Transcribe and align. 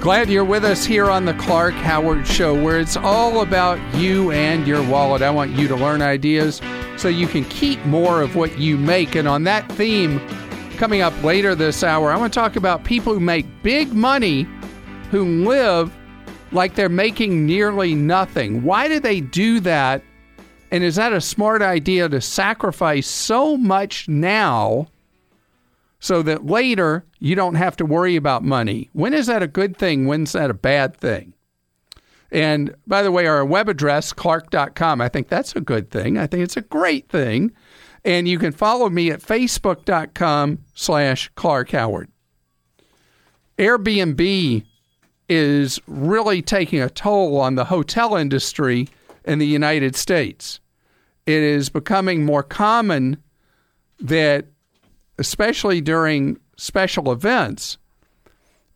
Glad 0.00 0.30
you're 0.30 0.44
with 0.44 0.64
us 0.64 0.84
here 0.84 1.10
on 1.10 1.24
the 1.24 1.34
Clark 1.34 1.74
Howard 1.74 2.24
Show, 2.24 2.54
where 2.54 2.78
it's 2.78 2.96
all 2.96 3.40
about 3.40 3.80
you 3.96 4.30
and 4.30 4.64
your 4.64 4.80
wallet. 4.88 5.22
I 5.22 5.30
want 5.30 5.50
you 5.50 5.66
to 5.66 5.74
learn 5.74 6.02
ideas 6.02 6.62
so 6.96 7.08
you 7.08 7.26
can 7.26 7.44
keep 7.46 7.84
more 7.84 8.22
of 8.22 8.36
what 8.36 8.58
you 8.58 8.78
make. 8.78 9.16
And 9.16 9.26
on 9.26 9.42
that 9.44 9.70
theme, 9.72 10.20
coming 10.76 11.00
up 11.00 11.20
later 11.24 11.56
this 11.56 11.82
hour, 11.82 12.12
I 12.12 12.16
want 12.16 12.32
to 12.32 12.38
talk 12.38 12.54
about 12.54 12.84
people 12.84 13.12
who 13.12 13.18
make 13.18 13.44
big 13.64 13.92
money 13.92 14.46
who 15.10 15.44
live 15.44 15.92
like 16.52 16.76
they're 16.76 16.88
making 16.88 17.44
nearly 17.44 17.96
nothing. 17.96 18.62
Why 18.62 18.86
do 18.86 19.00
they 19.00 19.20
do 19.20 19.58
that? 19.60 20.04
And 20.70 20.84
is 20.84 20.94
that 20.94 21.12
a 21.12 21.20
smart 21.20 21.60
idea 21.60 22.08
to 22.08 22.20
sacrifice 22.20 23.08
so 23.08 23.56
much 23.56 24.08
now? 24.08 24.86
So 26.00 26.22
that 26.22 26.46
later 26.46 27.04
you 27.18 27.34
don't 27.34 27.56
have 27.56 27.76
to 27.76 27.84
worry 27.84 28.16
about 28.16 28.44
money. 28.44 28.88
When 28.92 29.14
is 29.14 29.26
that 29.26 29.42
a 29.42 29.48
good 29.48 29.76
thing? 29.76 30.06
When's 30.06 30.32
that 30.32 30.50
a 30.50 30.54
bad 30.54 30.96
thing? 30.96 31.34
And 32.30 32.74
by 32.86 33.02
the 33.02 33.10
way, 33.10 33.26
our 33.26 33.44
web 33.44 33.68
address, 33.68 34.12
clark.com, 34.12 35.00
I 35.00 35.08
think 35.08 35.28
that's 35.28 35.56
a 35.56 35.60
good 35.60 35.90
thing. 35.90 36.18
I 36.18 36.26
think 36.26 36.44
it's 36.44 36.56
a 36.56 36.62
great 36.62 37.08
thing. 37.08 37.52
And 38.04 38.28
you 38.28 38.38
can 38.38 38.52
follow 38.52 38.88
me 38.88 39.10
at 39.10 39.20
facebook.com 39.20 40.58
slash 40.74 41.30
Clark 41.34 41.70
Howard. 41.70 42.10
Airbnb 43.58 44.64
is 45.28 45.80
really 45.86 46.42
taking 46.42 46.80
a 46.80 46.88
toll 46.88 47.38
on 47.38 47.54
the 47.56 47.64
hotel 47.64 48.14
industry 48.14 48.88
in 49.24 49.38
the 49.38 49.46
United 49.46 49.96
States. 49.96 50.60
It 51.26 51.42
is 51.42 51.68
becoming 51.68 52.24
more 52.24 52.42
common 52.42 53.22
that 54.00 54.46
especially 55.18 55.80
during 55.80 56.38
special 56.56 57.10
events, 57.12 57.78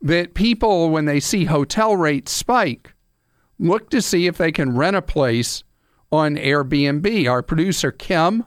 that 0.01 0.33
people, 0.33 0.89
when 0.89 1.05
they 1.05 1.19
see 1.19 1.45
hotel 1.45 1.95
rates 1.95 2.31
spike, 2.31 2.93
look 3.59 3.89
to 3.89 4.01
see 4.01 4.27
if 4.27 4.37
they 4.37 4.51
can 4.51 4.75
rent 4.75 4.95
a 4.95 5.01
place 5.01 5.63
on 6.11 6.35
Airbnb. 6.35 7.29
Our 7.29 7.41
producer, 7.41 7.91
Kim, 7.91 8.45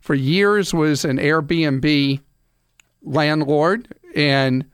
for 0.00 0.14
years 0.14 0.72
was 0.72 1.04
an 1.04 1.18
Airbnb 1.18 2.20
landlord, 3.02 3.94
and 4.14 4.64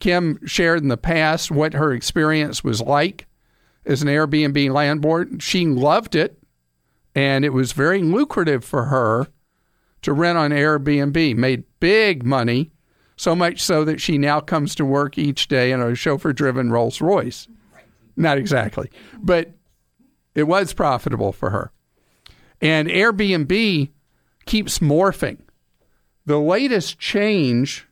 Kim 0.00 0.38
shared 0.46 0.80
in 0.80 0.88
the 0.88 0.96
past 0.96 1.50
what 1.50 1.74
her 1.74 1.92
experience 1.92 2.64
was 2.64 2.80
like 2.80 3.26
as 3.84 4.00
an 4.00 4.08
Airbnb 4.08 4.72
landlord. 4.72 5.42
She 5.42 5.66
loved 5.66 6.14
it, 6.14 6.42
and 7.14 7.44
it 7.44 7.52
was 7.52 7.72
very 7.72 8.02
lucrative 8.02 8.64
for 8.64 8.86
her 8.86 9.28
to 10.02 10.12
rent 10.12 10.38
on 10.38 10.50
Airbnb, 10.50 11.36
made 11.36 11.64
big 11.80 12.24
money, 12.24 12.72
so 13.16 13.34
much 13.34 13.62
so 13.62 13.84
that 13.84 14.00
she 14.00 14.18
now 14.18 14.40
comes 14.40 14.74
to 14.74 14.84
work 14.84 15.16
each 15.16 15.48
day 15.48 15.72
in 15.72 15.80
a 15.80 15.94
chauffeur 15.94 16.32
driven 16.32 16.70
Rolls 16.70 17.00
Royce. 17.00 17.48
Not 18.16 18.38
exactly, 18.38 18.90
but 19.22 19.52
it 20.34 20.44
was 20.44 20.72
profitable 20.72 21.32
for 21.32 21.50
her. 21.50 21.70
And 22.60 22.88
Airbnb 22.88 23.90
keeps 24.46 24.78
morphing. 24.80 25.38
The 26.26 26.38
latest 26.38 26.98
change 26.98 27.86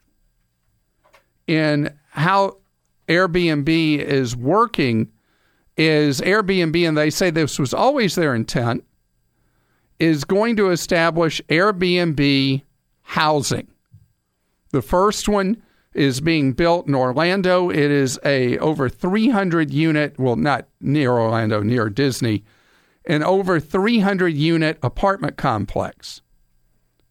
in 1.47 1.97
how 2.11 2.58
Airbnb 3.08 3.98
is 3.98 4.36
working 4.36 5.11
is 5.77 6.20
Airbnb, 6.20 6.86
and 6.86 6.97
they 6.97 7.11
say 7.11 7.31
this 7.31 7.58
was 7.58 7.75
always 7.75 8.14
their 8.14 8.34
intent, 8.34 8.84
is 10.00 10.24
going 10.24 10.56
to 10.56 10.70
establish 10.70 11.42
Airbnb 11.48 12.62
housing. 13.02 13.68
The 14.72 14.82
first 14.82 15.28
one 15.28 15.62
is 15.94 16.20
being 16.20 16.52
built 16.52 16.86
in 16.88 16.94
Orlando. 16.94 17.70
It 17.70 17.78
is 17.78 18.18
a 18.24 18.56
over 18.58 18.88
300 18.88 19.70
unit, 19.70 20.18
well, 20.18 20.36
not 20.36 20.66
near 20.80 21.12
Orlando, 21.12 21.62
near 21.62 21.91
Disney, 21.91 22.44
an 23.04 23.22
over 23.22 23.60
300 23.60 24.28
unit 24.28 24.78
apartment 24.82 25.36
complex. 25.36 26.22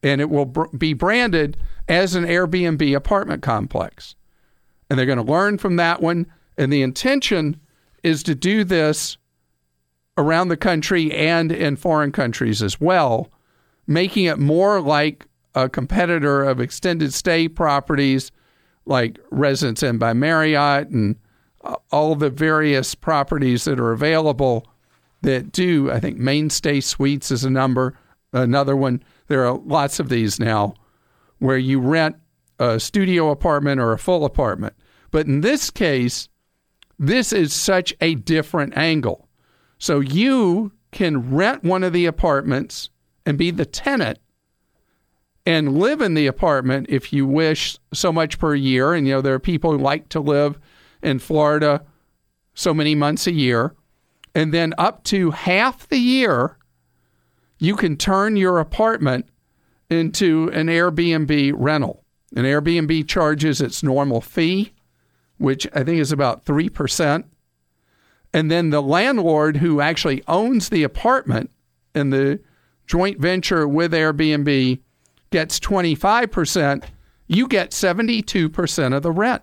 And 0.02 0.20
it 0.20 0.30
will 0.30 0.46
br- 0.46 0.64
be 0.76 0.94
branded 0.94 1.58
as 1.88 2.14
an 2.14 2.24
Airbnb 2.24 2.96
apartment 2.96 3.42
complex. 3.42 4.16
And 4.88 4.98
they're 4.98 5.06
going 5.06 5.24
to 5.24 5.32
learn 5.32 5.58
from 5.58 5.76
that 5.76 6.00
one. 6.00 6.26
And 6.56 6.72
the 6.72 6.82
intention 6.82 7.60
is 8.02 8.22
to 8.24 8.34
do 8.34 8.64
this 8.64 9.18
around 10.16 10.48
the 10.48 10.56
country 10.56 11.12
and 11.12 11.50
in 11.52 11.76
foreign 11.76 12.12
countries 12.12 12.62
as 12.62 12.80
well, 12.80 13.30
making 13.86 14.24
it 14.24 14.38
more 14.38 14.80
like 14.80 15.26
a 15.54 15.68
competitor 15.68 16.44
of 16.44 16.60
extended 16.60 17.12
stay 17.12 17.48
properties 17.48 18.30
like 18.86 19.18
Residence 19.30 19.82
Inn 19.82 19.98
by 19.98 20.12
Marriott 20.12 20.88
and 20.88 21.16
uh, 21.64 21.76
all 21.90 22.14
the 22.14 22.30
various 22.30 22.94
properties 22.94 23.64
that 23.64 23.78
are 23.80 23.92
available 23.92 24.66
that 25.22 25.52
do. 25.52 25.90
I 25.90 26.00
think 26.00 26.18
Mainstay 26.18 26.80
Suites 26.80 27.30
is 27.30 27.44
a 27.44 27.50
number, 27.50 27.98
another 28.32 28.76
one. 28.76 29.02
There 29.26 29.46
are 29.46 29.58
lots 29.58 30.00
of 30.00 30.08
these 30.08 30.40
now 30.40 30.74
where 31.38 31.58
you 31.58 31.80
rent 31.80 32.16
a 32.58 32.78
studio 32.78 33.30
apartment 33.30 33.80
or 33.80 33.92
a 33.92 33.98
full 33.98 34.24
apartment. 34.24 34.74
But 35.10 35.26
in 35.26 35.40
this 35.40 35.70
case, 35.70 36.28
this 36.98 37.32
is 37.32 37.52
such 37.52 37.94
a 38.00 38.14
different 38.14 38.76
angle. 38.76 39.28
So 39.80 39.98
you 39.98 40.72
can 40.92 41.34
rent 41.34 41.64
one 41.64 41.82
of 41.82 41.94
the 41.94 42.04
apartments 42.06 42.90
and 43.24 43.38
be 43.38 43.50
the 43.50 43.64
tenant 43.64 44.18
and 45.46 45.78
live 45.78 46.02
in 46.02 46.12
the 46.12 46.26
apartment 46.26 46.86
if 46.90 47.14
you 47.14 47.26
wish 47.26 47.78
so 47.92 48.12
much 48.12 48.38
per 48.38 48.54
year. 48.54 48.92
And, 48.92 49.06
you 49.06 49.14
know, 49.14 49.22
there 49.22 49.34
are 49.34 49.40
people 49.40 49.72
who 49.72 49.78
like 49.78 50.10
to 50.10 50.20
live 50.20 50.58
in 51.02 51.18
Florida 51.18 51.82
so 52.52 52.74
many 52.74 52.94
months 52.94 53.26
a 53.26 53.32
year. 53.32 53.74
And 54.34 54.52
then 54.52 54.74
up 54.76 55.02
to 55.04 55.30
half 55.30 55.88
the 55.88 55.98
year, 55.98 56.58
you 57.58 57.74
can 57.74 57.96
turn 57.96 58.36
your 58.36 58.58
apartment 58.58 59.30
into 59.88 60.50
an 60.52 60.66
Airbnb 60.66 61.54
rental. 61.56 62.04
An 62.36 62.44
Airbnb 62.44 63.08
charges 63.08 63.62
its 63.62 63.82
normal 63.82 64.20
fee, 64.20 64.74
which 65.38 65.66
I 65.74 65.84
think 65.84 66.00
is 66.00 66.12
about 66.12 66.44
3%. 66.44 67.24
And 68.32 68.50
then 68.50 68.70
the 68.70 68.82
landlord 68.82 69.56
who 69.56 69.80
actually 69.80 70.22
owns 70.28 70.68
the 70.68 70.82
apartment 70.82 71.50
in 71.94 72.10
the 72.10 72.40
joint 72.86 73.18
venture 73.18 73.66
with 73.66 73.92
Airbnb 73.92 74.80
gets 75.30 75.60
25%, 75.60 76.84
you 77.26 77.48
get 77.48 77.70
72% 77.70 78.96
of 78.96 79.02
the 79.02 79.12
rent. 79.12 79.42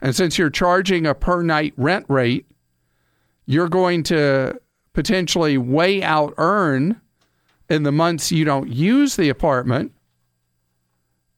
And 0.00 0.14
since 0.14 0.38
you're 0.38 0.50
charging 0.50 1.06
a 1.06 1.14
per 1.14 1.42
night 1.42 1.74
rent 1.76 2.06
rate, 2.08 2.46
you're 3.46 3.68
going 3.68 4.02
to 4.04 4.60
potentially 4.92 5.58
way 5.58 6.02
out 6.02 6.34
earn 6.38 7.00
in 7.68 7.82
the 7.82 7.92
months 7.92 8.32
you 8.32 8.44
don't 8.44 8.68
use 8.68 9.16
the 9.16 9.28
apartment 9.28 9.92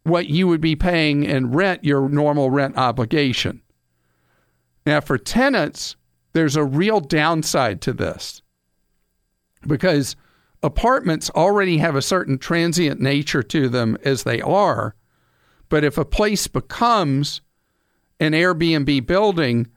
what 0.09 0.28
you 0.28 0.49
would 0.49 0.60
be 0.60 0.75
paying 0.75 1.25
in 1.25 1.53
rent, 1.53 1.84
your 1.84 2.09
normal 2.09 2.50
rent 2.50 2.76
obligation. 2.76 3.60
Now, 4.87 5.00
for 5.00 5.19
tenants, 5.19 5.97
there's 6.33 6.56
a 6.56 6.65
real 6.65 7.00
downside 7.00 7.81
to 7.83 7.93
this 7.93 8.43
because 9.66 10.16
apartments 10.62 11.31
already 11.31 11.78
have 11.78 11.97
a 11.97 12.03
certain 12.03 12.39
transient 12.39 13.00
nature 13.00 13.43
to 13.43 13.69
them 13.69 13.97
as 14.05 14.22
they 14.22 14.41
are. 14.41 14.94
But 15.69 15.84
if 15.84 15.99
a 15.99 16.05
place 16.05 16.47
becomes 16.47 17.41
an 18.21 18.33
Airbnb 18.33 19.06
building, 19.06 19.69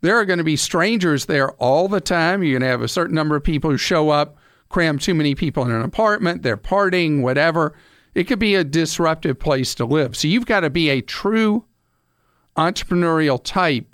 there 0.00 0.16
are 0.16 0.24
going 0.24 0.38
to 0.38 0.44
be 0.44 0.56
strangers 0.56 1.26
there 1.26 1.50
all 1.52 1.88
the 1.88 2.00
time. 2.00 2.42
You're 2.42 2.58
going 2.58 2.66
to 2.66 2.68
have 2.68 2.82
a 2.82 2.88
certain 2.88 3.14
number 3.14 3.36
of 3.36 3.44
people 3.44 3.70
who 3.70 3.76
show 3.76 4.10
up, 4.10 4.36
cram 4.68 4.98
too 4.98 5.14
many 5.14 5.34
people 5.34 5.64
in 5.64 5.70
an 5.70 5.82
apartment, 5.82 6.42
they're 6.42 6.56
partying, 6.56 7.22
whatever. 7.22 7.74
It 8.14 8.24
could 8.24 8.38
be 8.38 8.54
a 8.54 8.64
disruptive 8.64 9.38
place 9.38 9.74
to 9.76 9.84
live. 9.84 10.16
So 10.16 10.28
you've 10.28 10.46
got 10.46 10.60
to 10.60 10.70
be 10.70 10.88
a 10.88 11.00
true 11.00 11.64
entrepreneurial 12.56 13.40
type 13.42 13.89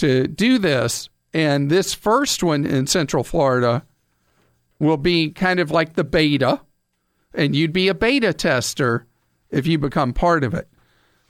to 0.00 0.26
do 0.26 0.58
this. 0.58 1.08
And 1.32 1.70
this 1.70 1.94
first 1.94 2.42
one 2.42 2.66
in 2.66 2.86
Central 2.86 3.22
Florida 3.22 3.84
will 4.78 4.96
be 4.96 5.30
kind 5.30 5.60
of 5.60 5.70
like 5.70 5.94
the 5.94 6.04
beta, 6.04 6.60
and 7.34 7.54
you'd 7.54 7.72
be 7.72 7.88
a 7.88 7.94
beta 7.94 8.32
tester 8.32 9.06
if 9.50 9.66
you 9.66 9.78
become 9.78 10.12
part 10.12 10.42
of 10.42 10.54
it. 10.54 10.68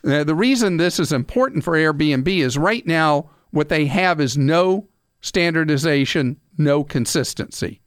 Now, 0.02 0.24
the 0.24 0.34
reason 0.34 0.76
this 0.76 0.98
is 0.98 1.12
important 1.12 1.64
for 1.64 1.72
Airbnb 1.72 2.28
is 2.28 2.56
right 2.56 2.86
now 2.86 3.28
what 3.50 3.68
they 3.68 3.86
have 3.86 4.20
is 4.20 4.38
no 4.38 4.88
standardization, 5.20 6.40
no 6.56 6.82
consistency. 6.84 7.80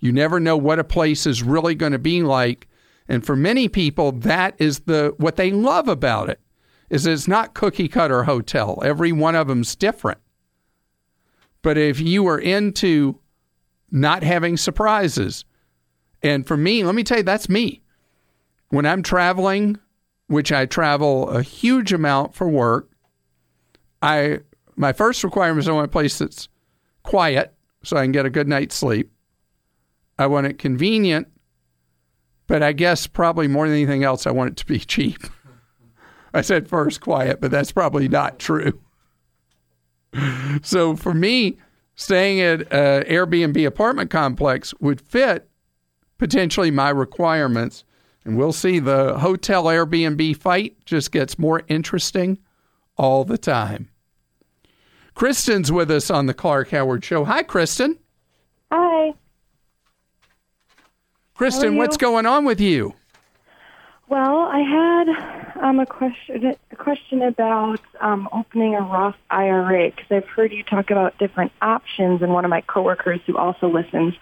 You 0.00 0.10
never 0.10 0.40
know 0.40 0.56
what 0.56 0.80
a 0.80 0.84
place 0.84 1.26
is 1.26 1.42
really 1.42 1.74
going 1.74 1.92
to 1.92 1.98
be 1.98 2.22
like. 2.22 2.66
And 3.06 3.24
for 3.24 3.36
many 3.36 3.68
people, 3.68 4.12
that 4.12 4.54
is 4.58 4.80
the 4.80 5.14
what 5.18 5.36
they 5.36 5.50
love 5.50 5.86
about 5.88 6.28
it 6.30 6.40
is 6.90 7.06
it's 7.06 7.28
not 7.28 7.54
cookie 7.54 7.88
cutter 7.88 8.24
hotel. 8.24 8.78
Every 8.82 9.12
one 9.12 9.34
of 9.34 9.48
them's 9.48 9.74
different. 9.74 10.18
But 11.62 11.78
if 11.78 12.00
you 12.00 12.26
are 12.28 12.38
into 12.38 13.18
not 13.90 14.22
having 14.22 14.56
surprises, 14.56 15.44
and 16.22 16.46
for 16.46 16.56
me, 16.56 16.84
let 16.84 16.94
me 16.94 17.04
tell 17.04 17.18
you, 17.18 17.22
that's 17.22 17.48
me. 17.48 17.82
When 18.68 18.86
I'm 18.86 19.02
traveling, 19.02 19.78
which 20.26 20.52
I 20.52 20.66
travel 20.66 21.28
a 21.30 21.42
huge 21.42 21.92
amount 21.92 22.34
for 22.34 22.48
work, 22.48 22.90
I 24.02 24.40
my 24.76 24.92
first 24.92 25.22
requirement 25.22 25.60
is 25.60 25.68
I 25.68 25.72
want 25.72 25.86
a 25.86 25.88
place 25.88 26.18
that's 26.18 26.48
quiet 27.02 27.54
so 27.82 27.96
I 27.96 28.02
can 28.02 28.12
get 28.12 28.26
a 28.26 28.30
good 28.30 28.48
night's 28.48 28.74
sleep. 28.74 29.10
I 30.18 30.26
want 30.26 30.46
it 30.46 30.58
convenient, 30.58 31.28
but 32.46 32.62
I 32.62 32.72
guess 32.72 33.06
probably 33.06 33.48
more 33.48 33.66
than 33.68 33.76
anything 33.76 34.04
else, 34.04 34.26
I 34.26 34.30
want 34.30 34.50
it 34.52 34.56
to 34.58 34.66
be 34.66 34.78
cheap. 34.80 35.22
I 36.34 36.40
said 36.40 36.68
first 36.68 37.00
quiet, 37.00 37.40
but 37.40 37.50
that's 37.52 37.72
probably 37.72 38.08
not 38.08 38.40
true. 38.40 38.80
so 40.62 40.96
for 40.96 41.14
me, 41.14 41.56
staying 41.94 42.40
at 42.40 42.60
an 42.72 43.04
Airbnb 43.04 43.64
apartment 43.66 44.10
complex 44.10 44.74
would 44.80 45.00
fit 45.00 45.48
potentially 46.18 46.72
my 46.72 46.90
requirements. 46.90 47.84
And 48.24 48.36
we'll 48.36 48.52
see 48.52 48.78
the 48.78 49.18
hotel 49.18 49.64
Airbnb 49.64 50.36
fight 50.38 50.76
just 50.84 51.12
gets 51.12 51.38
more 51.38 51.62
interesting 51.68 52.38
all 52.96 53.24
the 53.24 53.38
time. 53.38 53.90
Kristen's 55.14 55.70
with 55.70 55.90
us 55.90 56.10
on 56.10 56.26
the 56.26 56.34
Clark 56.34 56.70
Howard 56.70 57.04
Show. 57.04 57.24
Hi, 57.24 57.42
Kristen. 57.42 57.98
Hi. 58.72 59.14
Kristen, 61.34 61.76
what's 61.76 61.96
going 61.96 62.26
on 62.26 62.44
with 62.44 62.60
you? 62.60 62.94
Well, 64.06 64.40
I 64.40 64.60
had 64.60 65.64
um, 65.64 65.80
a 65.80 65.86
question 65.86 66.54
a 66.70 66.76
question 66.76 67.22
about 67.22 67.80
um, 68.00 68.28
opening 68.32 68.74
a 68.74 68.80
Roth 68.80 69.16
IRA 69.30 69.90
because 69.90 70.06
I've 70.10 70.28
heard 70.28 70.52
you 70.52 70.62
talk 70.62 70.90
about 70.90 71.16
different 71.18 71.52
options, 71.62 72.20
and 72.20 72.32
one 72.32 72.44
of 72.44 72.50
my 72.50 72.60
coworkers 72.60 73.20
who 73.26 73.38
also 73.38 73.68
listens 73.68 74.14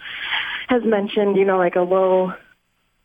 has 0.69 0.85
mentioned, 0.85 1.37
you 1.37 1.45
know, 1.45 1.59
like 1.59 1.75
a 1.75 1.81
low, 1.81 2.33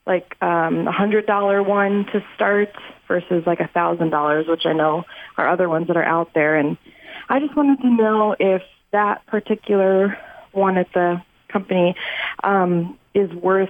like 0.05 0.37
um, 0.41 0.87
a 0.87 0.91
hundred 0.91 1.25
dollar 1.25 1.63
one 1.63 2.05
to 2.13 2.23
start 2.35 2.73
versus 3.07 3.43
like 3.47 3.59
a 3.59 3.67
thousand 3.67 4.11
dollars, 4.11 4.45
which 4.47 4.67
I 4.67 4.73
know 4.73 5.03
are 5.35 5.49
other 5.49 5.67
ones 5.67 5.87
that 5.87 5.97
are 5.97 6.03
out 6.03 6.35
there, 6.35 6.57
and 6.57 6.77
I 7.27 7.39
just 7.39 7.55
wanted 7.55 7.81
to 7.81 7.89
know 7.89 8.35
if 8.39 8.61
that 8.91 9.25
particular 9.25 10.15
one 10.51 10.77
at 10.77 10.93
the 10.93 11.23
company 11.49 11.95
um, 12.43 12.99
is 13.15 13.31
worth 13.33 13.69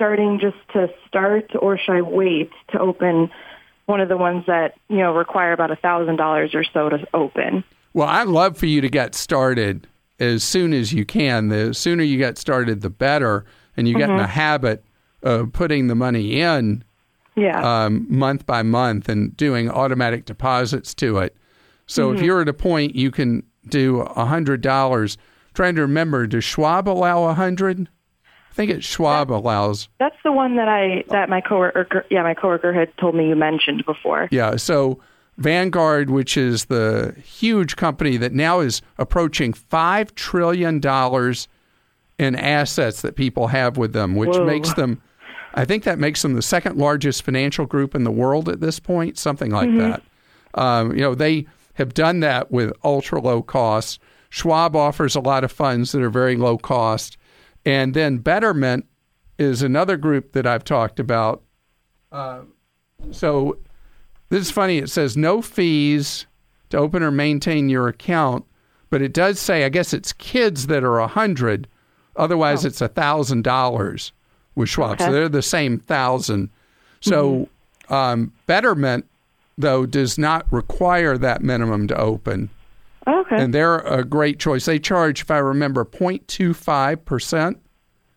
starting 0.00 0.38
just 0.40 0.56
to 0.72 0.88
start, 1.06 1.50
or 1.60 1.76
should 1.76 1.92
I 1.96 2.00
wait 2.00 2.50
to 2.70 2.80
open 2.80 3.28
one 3.84 4.00
of 4.00 4.08
the 4.08 4.16
ones 4.16 4.44
that 4.46 4.74
you 4.88 4.96
know 4.96 5.14
require 5.14 5.52
about 5.52 5.70
a 5.70 5.76
thousand 5.76 6.16
dollars 6.16 6.54
or 6.54 6.64
so 6.64 6.88
to 6.88 7.06
open? 7.12 7.62
Well, 7.92 8.08
I'd 8.08 8.28
love 8.28 8.56
for 8.56 8.64
you 8.64 8.80
to 8.80 8.88
get 8.88 9.14
started 9.14 9.86
as 10.18 10.42
soon 10.42 10.72
as 10.72 10.94
you 10.94 11.04
can. 11.04 11.48
The 11.48 11.74
sooner 11.74 12.02
you 12.02 12.16
get 12.16 12.38
started, 12.38 12.80
the 12.80 12.88
better, 12.88 13.44
and 13.76 13.86
you 13.86 13.94
get 13.98 14.08
in 14.08 14.16
the 14.16 14.26
habit 14.26 14.82
of 15.22 15.52
putting 15.52 15.88
the 15.88 15.94
money 15.94 16.40
in 16.40 16.82
Yeah. 17.36 17.60
um, 17.84 18.06
month 18.08 18.46
by 18.46 18.62
month 18.62 19.06
and 19.10 19.36
doing 19.36 19.68
automatic 19.70 20.24
deposits 20.24 20.94
to 20.94 21.18
it. 21.18 21.36
So 21.86 22.10
if 22.12 22.22
you're 22.22 22.40
at 22.40 22.48
a 22.48 22.54
point 22.54 22.94
you 22.94 23.10
can 23.10 23.42
do 23.68 24.00
a 24.00 24.24
hundred 24.24 24.62
dollars, 24.62 25.18
trying 25.52 25.74
to 25.74 25.82
remember, 25.82 26.26
does 26.26 26.44
Schwab 26.44 26.88
allow 26.88 27.24
a 27.24 27.34
hundred? 27.34 27.86
I 28.50 28.54
think 28.54 28.70
it 28.70 28.82
Schwab 28.82 29.30
allows. 29.30 29.88
That's 29.98 30.16
the 30.24 30.32
one 30.32 30.56
that 30.56 30.68
I 30.68 31.04
that 31.08 31.28
my 31.28 31.40
coworker 31.40 32.04
yeah 32.10 32.22
my 32.22 32.34
coworker 32.34 32.72
had 32.72 32.96
told 32.98 33.14
me 33.14 33.28
you 33.28 33.36
mentioned 33.36 33.84
before. 33.86 34.28
Yeah. 34.30 34.56
So 34.56 35.00
Vanguard, 35.38 36.10
which 36.10 36.36
is 36.36 36.66
the 36.66 37.14
huge 37.24 37.76
company 37.76 38.16
that 38.18 38.32
now 38.32 38.60
is 38.60 38.82
approaching 38.98 39.52
five 39.52 40.14
trillion 40.14 40.80
dollars 40.80 41.48
in 42.18 42.36
assets 42.36 43.00
that 43.00 43.16
people 43.16 43.46
have 43.46 43.78
with 43.78 43.94
them, 43.94 44.14
which 44.14 44.36
Whoa. 44.36 44.44
makes 44.44 44.74
them, 44.74 45.00
I 45.54 45.64
think 45.64 45.84
that 45.84 45.98
makes 45.98 46.20
them 46.20 46.34
the 46.34 46.42
second 46.42 46.76
largest 46.76 47.22
financial 47.22 47.64
group 47.64 47.94
in 47.94 48.04
the 48.04 48.10
world 48.10 48.50
at 48.50 48.60
this 48.60 48.78
point, 48.78 49.16
something 49.16 49.50
like 49.50 49.74
that. 49.78 50.02
Um, 50.52 50.92
you 50.92 51.00
know, 51.00 51.14
they 51.14 51.46
have 51.74 51.94
done 51.94 52.20
that 52.20 52.50
with 52.50 52.74
ultra 52.84 53.18
low 53.22 53.40
costs. 53.40 53.98
Schwab 54.28 54.76
offers 54.76 55.16
a 55.16 55.20
lot 55.20 55.42
of 55.42 55.50
funds 55.50 55.92
that 55.92 56.02
are 56.02 56.10
very 56.10 56.36
low 56.36 56.58
cost, 56.58 57.16
and 57.64 57.94
then 57.94 58.18
Betterment 58.18 58.86
is 59.38 59.62
another 59.62 59.96
group 59.96 60.32
that 60.32 60.46
I've 60.46 60.64
talked 60.64 61.00
about. 61.00 61.42
Uh, 62.12 62.42
so 63.10 63.58
this 64.28 64.42
is 64.42 64.50
funny. 64.50 64.78
It 64.78 64.90
says 64.90 65.16
no 65.16 65.40
fees 65.42 66.26
to 66.70 66.78
open 66.78 67.02
or 67.02 67.10
maintain 67.10 67.68
your 67.68 67.88
account, 67.88 68.44
but 68.90 69.02
it 69.02 69.12
does 69.12 69.38
say 69.38 69.64
I 69.64 69.68
guess 69.68 69.92
it's 69.92 70.12
kids 70.12 70.66
that 70.68 70.84
are 70.84 70.98
a 70.98 71.06
hundred. 71.06 71.66
Otherwise, 72.16 72.64
it's 72.64 72.80
a 72.80 72.88
thousand 72.88 73.42
dollars 73.42 74.12
with 74.54 74.68
Schwab. 74.68 74.98
So 74.98 75.12
they're 75.12 75.28
the 75.28 75.42
same 75.42 75.78
thousand. 75.78 76.50
So 77.00 77.48
um, 77.88 78.32
Betterment 78.46 79.06
though 79.56 79.86
does 79.86 80.18
not 80.18 80.46
require 80.50 81.16
that 81.18 81.42
minimum 81.42 81.86
to 81.88 81.96
open, 81.98 82.50
Oh, 83.12 83.20
okay. 83.22 83.42
and 83.42 83.52
they're 83.52 83.78
a 83.78 84.04
great 84.04 84.38
choice. 84.38 84.66
They 84.66 84.78
charge, 84.78 85.22
if 85.22 85.30
I 85.32 85.38
remember, 85.38 85.84
0.25 85.84 87.04
percent. 87.04 87.58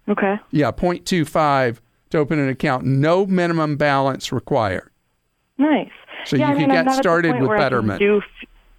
okay. 0.07 0.36
Yeah, 0.51 0.72
0.25 0.72 1.80
to 2.12 2.18
open 2.19 2.38
an 2.38 2.48
account. 2.50 2.86
No 2.86 3.25
minimum 3.25 3.75
balance 3.75 4.31
required. 4.31 4.92
Nice. 5.57 5.90
So 6.25 6.36
yeah, 6.36 6.50
you 6.50 6.51
I 6.51 6.60
can 6.60 6.62
mean, 6.62 6.69
get 6.69 6.78
at 6.80 6.86
the 6.86 6.94
started 6.94 7.40
with 7.42 7.50
Betterment. 7.57 8.00
Do, 8.00 8.22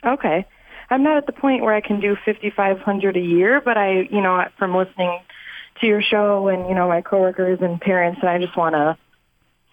okay. 0.06 0.46
I'm 0.90 1.02
not 1.02 1.16
at 1.16 1.26
the 1.26 1.32
point 1.32 1.62
where 1.62 1.74
I 1.74 1.80
can 1.80 1.98
do 1.98 2.16
5500 2.24 3.16
a 3.16 3.20
year, 3.20 3.60
but 3.60 3.76
I, 3.76 4.02
you 4.10 4.20
know, 4.20 4.44
from 4.58 4.76
listening 4.76 5.18
to 5.80 5.86
your 5.86 6.00
show 6.02 6.46
and, 6.48 6.68
you 6.68 6.74
know, 6.74 6.86
my 6.88 7.00
coworkers 7.00 7.58
and 7.60 7.80
parents, 7.80 8.20
and 8.20 8.30
I 8.30 8.38
just 8.38 8.56
want 8.56 8.74
to 8.74 8.96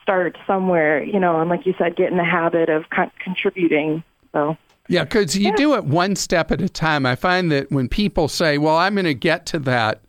start 0.02 0.38
somewhere, 0.48 1.04
you 1.04 1.20
know, 1.20 1.40
and 1.40 1.50
like 1.50 1.66
you 1.68 1.76
said, 1.78 1.96
get 1.96 2.10
in 2.12 2.18
the 2.18 2.24
habit 2.24 2.70
of 2.70 2.90
con- 2.90 3.12
contributing. 3.24 4.04
So, 4.32 4.58
Yeah, 4.88 5.04
because 5.04 5.38
you 5.38 5.56
do 5.56 5.76
it 5.76 5.86
one 5.86 6.16
step 6.16 6.52
at 6.52 6.62
a 6.62 6.68
time. 6.70 7.06
I 7.06 7.16
find 7.16 7.52
that 7.52 7.72
when 7.72 7.88
people 7.88 8.28
say, 8.28 8.58
well, 8.58 8.76
I'm 8.76 8.96
going 8.96 9.06
to 9.06 9.14
get 9.14 9.46
to 9.48 9.60
that, 9.60 10.02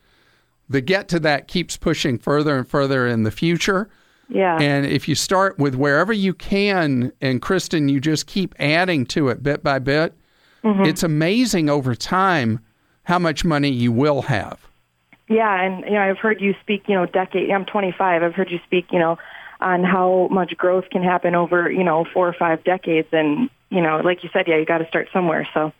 the 0.68 0.80
get 0.80 1.08
to 1.08 1.20
that 1.20 1.46
keeps 1.46 1.76
pushing 1.76 2.18
further 2.18 2.56
and 2.56 2.66
further 2.66 3.06
in 3.06 3.22
the 3.22 3.30
future. 3.30 3.88
yeah. 4.28 4.58
And 4.60 4.86
if 4.86 5.06
you 5.08 5.14
start 5.14 5.58
with 5.58 5.74
wherever 5.74 6.12
you 6.12 6.34
can, 6.34 7.12
and 7.20 7.40
Kristen, 7.42 7.88
you 7.88 8.00
just 8.00 8.26
keep 8.26 8.54
adding 8.58 9.04
to 9.06 9.28
it 9.28 9.42
bit 9.42 9.62
by 9.62 9.78
bit, 9.78 10.14
Mm-hmm. 10.64 10.84
it's 10.84 11.02
amazing 11.02 11.68
over 11.68 11.96
time 11.96 12.60
how 13.02 13.18
much 13.18 13.44
money 13.44 13.68
you 13.68 13.90
will 13.90 14.22
have. 14.22 14.60
Yeah, 15.28 15.60
and 15.60 15.84
you 15.84 15.90
know, 15.94 16.02
I've 16.02 16.18
heard 16.18 16.40
you 16.40 16.54
speak, 16.60 16.84
you 16.86 16.94
know, 16.94 17.04
decade. 17.04 17.50
I'm 17.50 17.64
25. 17.64 18.22
I've 18.22 18.34
heard 18.34 18.48
you 18.48 18.60
speak, 18.64 18.86
you 18.92 19.00
know, 19.00 19.18
on 19.62 19.84
how 19.84 20.28
much 20.30 20.56
growth 20.56 20.84
can 20.90 21.02
happen 21.02 21.34
over, 21.34 21.70
you 21.70 21.84
know, 21.84 22.04
four 22.12 22.28
or 22.28 22.32
five 22.32 22.62
decades, 22.64 23.08
and 23.12 23.48
you 23.70 23.80
know, 23.80 24.00
like 24.04 24.22
you 24.22 24.30
said, 24.32 24.46
yeah, 24.46 24.56
you 24.56 24.66
got 24.66 24.78
to 24.78 24.88
start 24.88 25.08
somewhere. 25.12 25.48
So, 25.54 25.72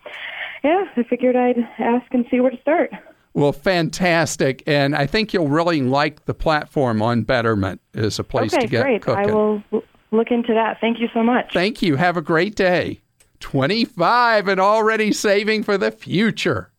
yeah, 0.63 0.85
I 0.95 1.03
figured 1.03 1.35
I'd 1.35 1.59
ask 1.77 2.11
and 2.13 2.25
see 2.31 2.39
where 2.39 2.51
to 2.51 2.61
start. 2.61 2.91
Well, 3.33 3.51
fantastic. 3.51 4.63
And 4.67 4.95
I 4.95 5.07
think 5.07 5.33
you'll 5.33 5.47
really 5.47 5.81
like 5.81 6.25
the 6.25 6.33
platform 6.33 7.01
on 7.01 7.23
Betterment 7.23 7.81
is 7.93 8.19
a 8.19 8.23
place 8.23 8.53
okay, 8.53 8.63
to 8.63 8.67
get 8.67 8.83
great. 8.83 9.01
cooking. 9.01 9.29
I 9.29 9.33
will 9.33 9.63
look 10.11 10.29
into 10.29 10.53
that. 10.53 10.79
Thank 10.79 10.99
you 10.99 11.09
so 11.13 11.23
much. 11.23 11.51
Thank 11.53 11.81
you. 11.81 11.95
Have 11.95 12.15
a 12.15 12.21
great 12.21 12.55
day. 12.55 13.01
25 13.39 14.47
and 14.47 14.61
already 14.61 15.11
saving 15.11 15.63
for 15.63 15.77
the 15.77 15.91
future. 15.91 16.71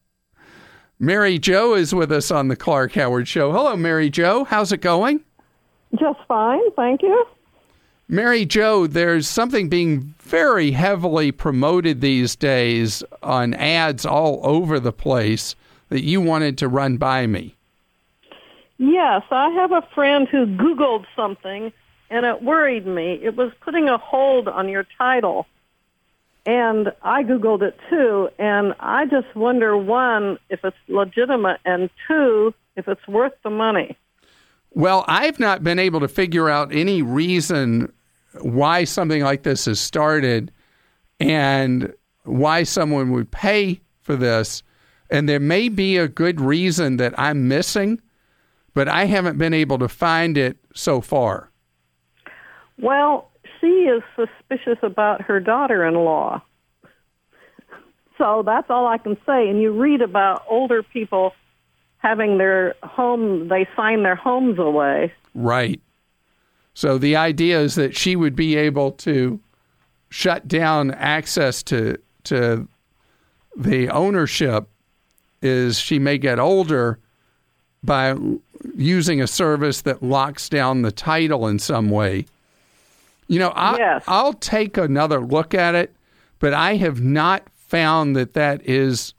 Mary 0.99 1.38
Jo 1.38 1.75
is 1.75 1.94
with 1.94 2.11
us 2.12 2.30
on 2.30 2.49
the 2.49 2.56
Clark 2.56 2.92
Howard 2.92 3.26
Show. 3.26 3.52
Hello, 3.52 3.76
Mary 3.76 4.08
Jo. 4.08 4.44
How's 4.44 4.73
it 4.73 4.80
going? 4.80 5.25
Just 5.98 6.18
fine, 6.26 6.70
thank 6.72 7.02
you. 7.02 7.26
Mary 8.08 8.44
Jo, 8.44 8.86
there's 8.86 9.26
something 9.26 9.68
being 9.68 10.14
very 10.18 10.72
heavily 10.72 11.32
promoted 11.32 12.00
these 12.00 12.36
days 12.36 13.02
on 13.22 13.54
ads 13.54 14.04
all 14.04 14.40
over 14.42 14.78
the 14.78 14.92
place 14.92 15.54
that 15.88 16.02
you 16.02 16.20
wanted 16.20 16.58
to 16.58 16.68
run 16.68 16.96
by 16.96 17.26
me. 17.26 17.54
Yes, 18.76 19.22
I 19.30 19.50
have 19.50 19.72
a 19.72 19.86
friend 19.94 20.28
who 20.28 20.46
Googled 20.46 21.06
something 21.16 21.72
and 22.10 22.26
it 22.26 22.42
worried 22.42 22.86
me. 22.86 23.18
It 23.22 23.36
was 23.36 23.52
putting 23.60 23.88
a 23.88 23.98
hold 23.98 24.48
on 24.48 24.68
your 24.68 24.86
title. 24.98 25.46
And 26.46 26.92
I 27.02 27.22
Googled 27.22 27.62
it 27.62 27.78
too, 27.88 28.28
and 28.38 28.74
I 28.78 29.06
just 29.06 29.34
wonder 29.34 29.76
one, 29.78 30.38
if 30.50 30.62
it's 30.62 30.76
legitimate, 30.88 31.58
and 31.64 31.88
two, 32.06 32.52
if 32.76 32.86
it's 32.86 33.08
worth 33.08 33.32
the 33.42 33.50
money. 33.50 33.96
Well, 34.74 35.04
I've 35.06 35.38
not 35.38 35.62
been 35.62 35.78
able 35.78 36.00
to 36.00 36.08
figure 36.08 36.50
out 36.50 36.74
any 36.74 37.00
reason 37.00 37.92
why 38.40 38.84
something 38.84 39.22
like 39.22 39.44
this 39.44 39.66
has 39.66 39.78
started 39.78 40.50
and 41.20 41.94
why 42.24 42.64
someone 42.64 43.12
would 43.12 43.30
pay 43.30 43.80
for 44.02 44.16
this. 44.16 44.64
And 45.10 45.28
there 45.28 45.38
may 45.38 45.68
be 45.68 45.96
a 45.96 46.08
good 46.08 46.40
reason 46.40 46.96
that 46.96 47.16
I'm 47.16 47.46
missing, 47.46 48.00
but 48.74 48.88
I 48.88 49.04
haven't 49.04 49.38
been 49.38 49.54
able 49.54 49.78
to 49.78 49.88
find 49.88 50.36
it 50.36 50.56
so 50.74 51.00
far. 51.00 51.52
Well, 52.80 53.30
she 53.60 53.66
is 53.66 54.02
suspicious 54.16 54.78
about 54.82 55.22
her 55.22 55.38
daughter-in-law. 55.38 56.42
So 58.18 58.42
that's 58.44 58.70
all 58.70 58.88
I 58.88 58.98
can 58.98 59.16
say. 59.24 59.48
And 59.48 59.62
you 59.62 59.72
read 59.72 60.00
about 60.00 60.42
older 60.48 60.82
people 60.82 61.32
having 62.04 62.37
their 62.37 62.75
home, 62.82 63.49
they 63.49 63.66
sign 63.75 64.02
their 64.02 64.14
homes 64.14 64.58
away. 64.58 65.11
Right. 65.34 65.80
So 66.75 66.99
the 66.99 67.16
idea 67.16 67.58
is 67.61 67.76
that 67.76 67.96
she 67.96 68.14
would 68.14 68.37
be 68.37 68.56
able 68.56 68.92
to 68.92 69.40
shut 70.11 70.46
down 70.46 70.90
access 70.92 71.62
to 71.64 71.99
to 72.25 72.68
the 73.56 73.88
ownership 73.88 74.68
is 75.40 75.78
she 75.78 75.99
may 75.99 76.18
get 76.18 76.38
older 76.38 76.99
by 77.82 78.16
using 78.76 79.20
a 79.20 79.26
service 79.26 79.82
that 79.82 80.02
locks 80.02 80.49
down 80.49 80.82
the 80.82 80.92
title 80.92 81.46
in 81.46 81.58
some 81.58 81.90
way. 81.90 82.26
You 83.28 83.38
know, 83.38 83.50
I, 83.50 83.76
Yes. 83.78 84.04
I'll 84.06 84.32
take 84.32 84.76
another 84.76 85.20
look 85.20 85.54
at 85.54 85.75
it, 85.75 85.94
but 86.38 86.52
I 86.52 86.76
have 86.76 87.00
not 87.00 87.49
found 87.50 88.16
that 88.16 88.34
that 88.34 88.66
is 88.68 89.14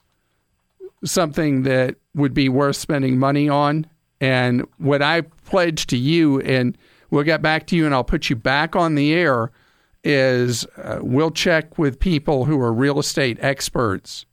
something 1.06 1.62
that 1.62 1.96
would 2.14 2.34
be 2.34 2.48
worth 2.48 2.76
spending 2.76 3.18
money 3.18 3.48
on. 3.48 3.86
And 4.20 4.66
what 4.78 5.02
I 5.02 5.22
pledge 5.22 5.86
to 5.88 5.96
you, 5.96 6.40
and 6.40 6.76
we'll 7.10 7.24
get 7.24 7.42
back 7.42 7.66
to 7.68 7.76
you 7.76 7.86
and 7.86 7.94
I'll 7.94 8.04
put 8.04 8.30
you 8.30 8.36
back 8.36 8.74
on 8.74 8.94
the 8.94 9.12
air, 9.12 9.52
is 10.04 10.64
uh, 10.76 11.00
we'll 11.02 11.30
check 11.30 11.78
with 11.78 11.98
people 11.98 12.44
who 12.44 12.60
are 12.60 12.72
real 12.72 12.98
estate 12.98 13.38
experts, 13.40 14.24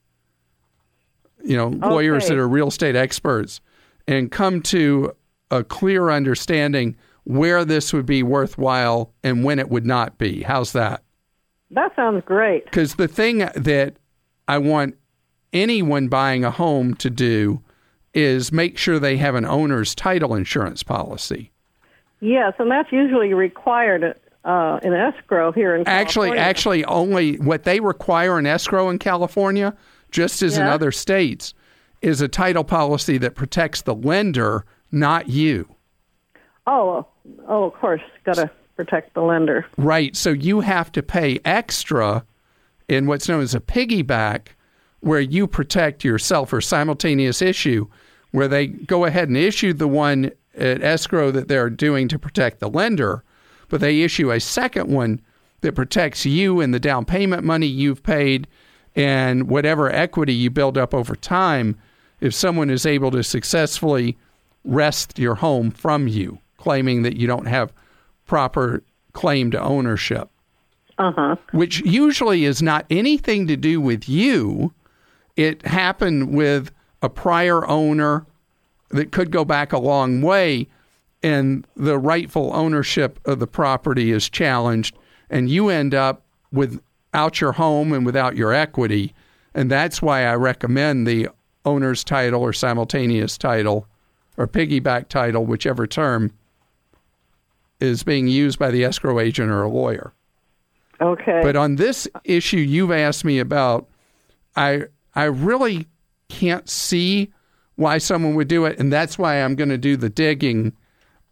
you 1.44 1.58
know, 1.58 1.70
lawyers 1.70 2.28
that 2.28 2.38
are 2.38 2.48
real 2.48 2.68
estate 2.68 2.96
experts, 2.96 3.60
and 4.08 4.32
come 4.32 4.62
to 4.62 5.12
a 5.50 5.64
clear 5.64 6.10
understanding 6.10 6.96
where 7.24 7.66
this 7.66 7.92
would 7.92 8.06
be 8.06 8.22
worthwhile 8.22 9.14
and 9.24 9.44
when 9.44 9.60
it 9.60 9.70
would 9.70 9.86
not 9.86 10.18
be. 10.18 10.44
How's 10.44 10.74
that? 10.74 11.04
That 11.72 11.96
sounds 11.96 12.24
great. 12.26 12.66
Because 12.66 12.96
the 12.96 13.08
thing 13.08 13.40
that 13.40 13.96
I 14.48 14.58
want 14.60 14.96
anyone 15.54 16.08
buying 16.08 16.44
a 16.44 16.52
home 16.52 16.96
to 16.96 17.10
do 17.10 17.62
is 18.14 18.52
make 18.52 18.78
sure 18.78 19.00
they 19.00 19.18
have 19.18 19.36
an 19.36 19.46
owner's 19.46 19.96
title 19.96 20.36
insurance 20.36 20.84
policy. 20.84 21.52
Yes, 22.20 22.54
and 22.60 22.70
that's 22.70 22.92
usually 22.92 23.34
required 23.34 24.20
uh, 24.46 24.80
in 24.84 24.94
escrow 24.94 25.52
here 25.52 25.76
in 25.76 25.88
Actually, 25.88 26.30
California. 26.30 26.42
actually, 26.42 26.86
only 26.86 27.36
what 27.38 27.64
they 27.64 27.80
require 27.80 28.38
in 28.40 28.46
escrow 28.46 28.90
in 28.90 29.00
California, 29.00 29.76
just 30.12 30.42
as 30.42 30.58
in 30.58 30.64
other 30.64 30.92
states, 30.92 31.54
is 32.02 32.22
a 32.22 32.28
title 32.28 32.64
policy 32.64 33.18
that 33.18 33.36
protects 33.36 33.82
the 33.82 33.96
lender, 33.96 34.66
not 34.92 35.30
you. 35.30 35.74
Oh, 36.68 37.08
oh, 37.48 37.64
of 37.66 37.74
course, 37.74 38.02
got 38.26 38.36
to 38.36 38.52
protect 38.76 39.14
the 39.14 39.22
lender. 39.22 39.66
Right. 39.78 40.16
So 40.16 40.30
you 40.32 40.62
have 40.62 40.92
to 40.94 41.04
pay 41.04 41.40
extra 41.46 42.26
in 42.88 43.08
what's 43.08 43.28
known 43.30 43.42
as 43.42 43.56
a 43.56 43.60
piggyback, 43.60 44.48
where 45.04 45.20
you 45.22 45.48
protect 45.48 46.04
yourself 46.04 46.54
or 46.54 46.62
simultaneous 46.62 47.42
issue, 47.42 47.88
where 48.32 48.48
they 48.48 48.68
go 48.68 49.06
ahead 49.06 49.28
and 49.28 49.38
issue 49.38 49.74
the 49.74 49.88
one 49.88 50.32
at 50.56 50.82
escrow 50.82 51.30
that 51.32 51.48
they're 51.48 51.70
doing 51.70 52.08
to 52.08 52.18
protect 52.18 52.60
the 52.60 52.70
lender, 52.70 53.24
but 53.70 53.82
they 53.82 54.02
issue 54.02 54.32
a 54.32 54.40
second 54.40 54.88
one 54.90 55.20
that 55.62 55.76
protects 55.76 56.26
you 56.26 56.62
and 56.62 56.74
the 56.74 56.80
down 56.80 57.06
payment 57.06 57.44
money 57.44 57.68
you've 57.68 58.04
paid 58.04 58.48
and 58.96 59.50
whatever 59.50 59.92
equity 59.92 60.34
you 60.34 60.50
build 60.50 60.78
up 60.78 60.94
over 60.94 61.16
time 61.16 61.76
if 62.22 62.34
someone 62.34 62.70
is 62.70 62.86
able 62.86 63.12
to 63.12 63.24
successfully 63.24 64.18
wrest 64.64 65.20
your 65.20 65.36
home 65.36 65.70
from 65.72 66.08
you, 66.08 66.38
claiming 66.58 67.02
that 67.02 67.18
you 67.18 67.28
don't 67.28 67.48
have 67.48 67.74
proper 68.26 68.82
claim 69.12 69.52
to 69.52 69.62
ownership, 69.62 70.30
Uh 70.98 71.12
huh. 71.12 71.36
which 71.52 71.82
usually 71.82 72.46
is 72.46 72.62
not 72.62 72.86
anything 72.90 73.48
to 73.48 73.58
do 73.58 73.82
with 73.82 74.08
you. 74.08 74.72
It 75.36 75.66
happened 75.66 76.36
with 76.36 76.72
a 77.02 77.10
prior 77.10 77.68
owner 77.68 78.26
that 78.90 79.12
could 79.12 79.32
go 79.32 79.44
back 79.44 79.74
a 79.74 79.80
long 79.80 80.22
way, 80.22 80.68
and 81.22 81.66
the 81.76 81.98
rightful 81.98 82.52
ownership 82.54 83.20
of 83.26 83.40
the 83.40 83.48
property 83.48 84.12
is 84.12 84.30
challenged, 84.30 84.96
and 85.30 85.50
you 85.50 85.70
end 85.70 85.96
up 85.96 86.24
without 86.52 87.42
your 87.42 87.54
home 87.54 87.92
and 87.94 88.06
without 88.06 88.36
your 88.36 88.54
equity. 88.54 89.14
And 89.56 89.70
that's 89.70 90.02
why 90.02 90.26
I 90.26 90.36
recommend 90.36 91.08
the 91.08 91.30
owner's 91.66 92.04
title 92.04 92.42
or 92.42 92.54
simultaneous 92.54 93.38
title 93.38 93.88
or 94.38 94.48
piggyback 94.48 95.08
title, 95.08 95.46
whichever 95.46 95.88
term 95.88 96.32
is 97.80 98.04
being 98.04 98.28
used 98.28 98.60
by 98.60 98.72
the 98.72 98.84
escrow 98.84 99.20
agent 99.20 99.52
or 99.52 99.64
a 99.64 99.70
lawyer. 99.70 100.14
Okay. 101.02 101.42
But 101.44 101.56
on 101.56 101.76
this 101.76 102.08
issue 102.24 102.58
you've 102.58 102.92
asked 102.92 103.26
me 103.26 103.40
about, 103.40 103.88
I 104.56 104.84
I 105.16 105.26
really 105.26 105.88
can't 106.30 106.70
see 106.70 107.32
why 107.76 107.98
someone 107.98 108.36
would 108.36 108.48
do 108.48 108.66
it, 108.66 108.80
and 108.80 108.92
that's 108.92 109.18
why 109.18 109.42
I'm 109.42 109.56
going 109.56 109.70
to 109.70 109.78
do 109.78 109.98
the 109.98 110.10
digging, 110.10 110.74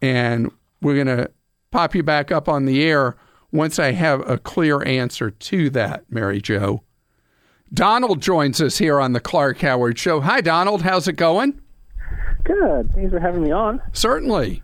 and 0.00 0.50
we're 0.80 1.02
going 1.02 1.16
to 1.16 1.30
pop 1.70 1.94
you 1.94 2.02
back 2.02 2.30
up 2.32 2.48
on 2.48 2.64
the 2.64 2.82
air 2.82 3.16
once 3.52 3.78
I 3.78 3.92
have 3.92 4.28
a 4.28 4.38
clear 4.38 4.82
answer 4.84 5.30
to 5.30 5.70
that, 5.70 6.04
Mary 6.10 6.40
Jo. 6.40 6.82
Donald 7.72 8.20
joins 8.20 8.60
us 8.60 8.78
here 8.78 9.00
on 9.00 9.12
the 9.12 9.20
Clark 9.20 9.58
Howard 9.60 9.98
Show. 9.98 10.20
Hi, 10.20 10.40
Donald. 10.40 10.82
How's 10.82 11.08
it 11.08 11.14
going? 11.14 11.60
Good. 12.44 12.92
Thanks 12.92 13.10
for 13.10 13.20
having 13.20 13.42
me 13.42 13.50
on. 13.50 13.80
Certainly. 13.92 14.62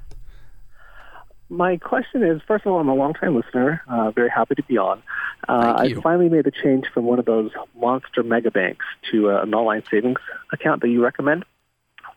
My 1.51 1.79
question 1.79 2.23
is 2.23 2.43
first 2.47 2.67
of 2.67 2.73
all, 2.73 2.81
I'm 2.81 2.89
a 2.89 2.95
long-time 2.95 3.35
listener. 3.35 3.83
Uh, 3.89 4.11
very 4.11 4.29
happy 4.29 4.55
to 4.57 4.63
be 4.63 4.77
on. 4.77 5.03
Uh, 5.49 5.75
I 5.79 5.95
finally 6.03 6.29
made 6.29 6.45
the 6.45 6.51
change 6.51 6.87
from 6.93 7.05
one 7.05 7.19
of 7.19 7.25
those 7.25 7.51
monster 7.75 8.23
mega 8.23 8.51
banks 8.51 8.85
to 9.11 9.31
uh, 9.31 9.43
an 9.43 9.55
online 9.55 9.83
savings 9.91 10.21
account 10.53 10.83
that 10.83 10.89
you 10.89 11.03
recommend. 11.03 11.45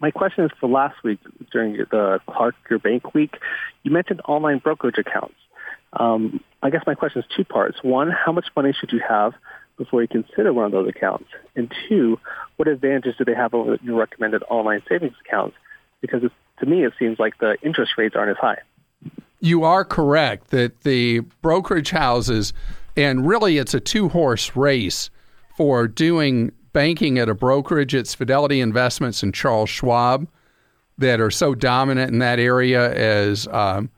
My 0.02 0.12
question 0.12 0.44
is 0.44 0.52
for 0.60 0.68
last 0.68 1.02
week 1.04 1.20
during 1.52 1.74
the 1.78 2.20
Clark 2.28 2.56
Your 2.70 2.80
Bank 2.80 3.14
Week, 3.14 3.36
you 3.84 3.92
mentioned 3.92 4.22
online 4.28 4.58
brokerage 4.58 4.98
accounts. 4.98 5.36
Um, 5.94 6.42
I 6.64 6.70
guess 6.70 6.82
my 6.88 6.96
question 6.96 7.22
is 7.22 7.28
two 7.36 7.46
parts. 7.46 7.78
One, 7.84 8.12
how 8.12 8.32
much 8.32 8.48
money 8.56 8.74
should 8.78 8.92
you 8.92 9.02
have 9.08 9.34
before 9.78 10.02
you 10.02 10.08
consider 10.08 10.52
one 10.52 10.66
of 10.66 10.72
those 10.72 10.90
accounts? 10.90 11.30
And 11.56 11.72
two, 11.88 12.20
what 12.58 12.68
advantages 12.68 13.16
do 13.18 13.26
they 13.26 13.36
have 13.36 13.54
over 13.54 13.78
your 13.84 13.98
recommended 13.98 14.44
online 14.50 14.82
savings 14.90 15.16
accounts? 15.26 15.56
Because 16.02 16.24
to 16.60 16.66
me, 16.66 16.84
it 16.84 16.94
seems 16.98 17.20
like 17.20 17.38
the 17.40 17.58
interest 17.62 17.94
rates 17.98 18.16
aren't 18.16 18.32
as 18.32 18.38
high. 18.38 18.60
You 19.42 19.64
are 19.64 19.84
correct 19.84 20.52
that 20.52 20.82
the 20.82 21.22
brokerage 21.42 21.90
houses, 21.90 22.54
and 22.96 23.28
really 23.28 23.58
it's 23.58 23.74
a 23.74 23.80
two 23.80 24.08
horse 24.10 24.56
race 24.56 25.10
for 25.58 25.88
doing 25.88 26.52
banking 26.74 27.18
at 27.18 27.28
a 27.28 27.34
brokerage. 27.34 27.96
It's 27.96 28.14
Fidelity 28.14 28.62
Investments 28.62 29.24
and 29.24 29.34
Charles 29.34 29.70
Schwab 29.70 30.28
that 31.00 31.20
are 31.20 31.32
so 31.32 31.56
dominant 31.56 32.12
in 32.12 32.20
that 32.20 32.40
area 32.40 32.94
as 32.94 33.48
um, 33.48 33.90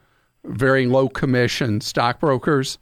very 0.46 0.88
low 0.88 1.10
commission 1.10 1.82
stockbrokers. 1.82 2.78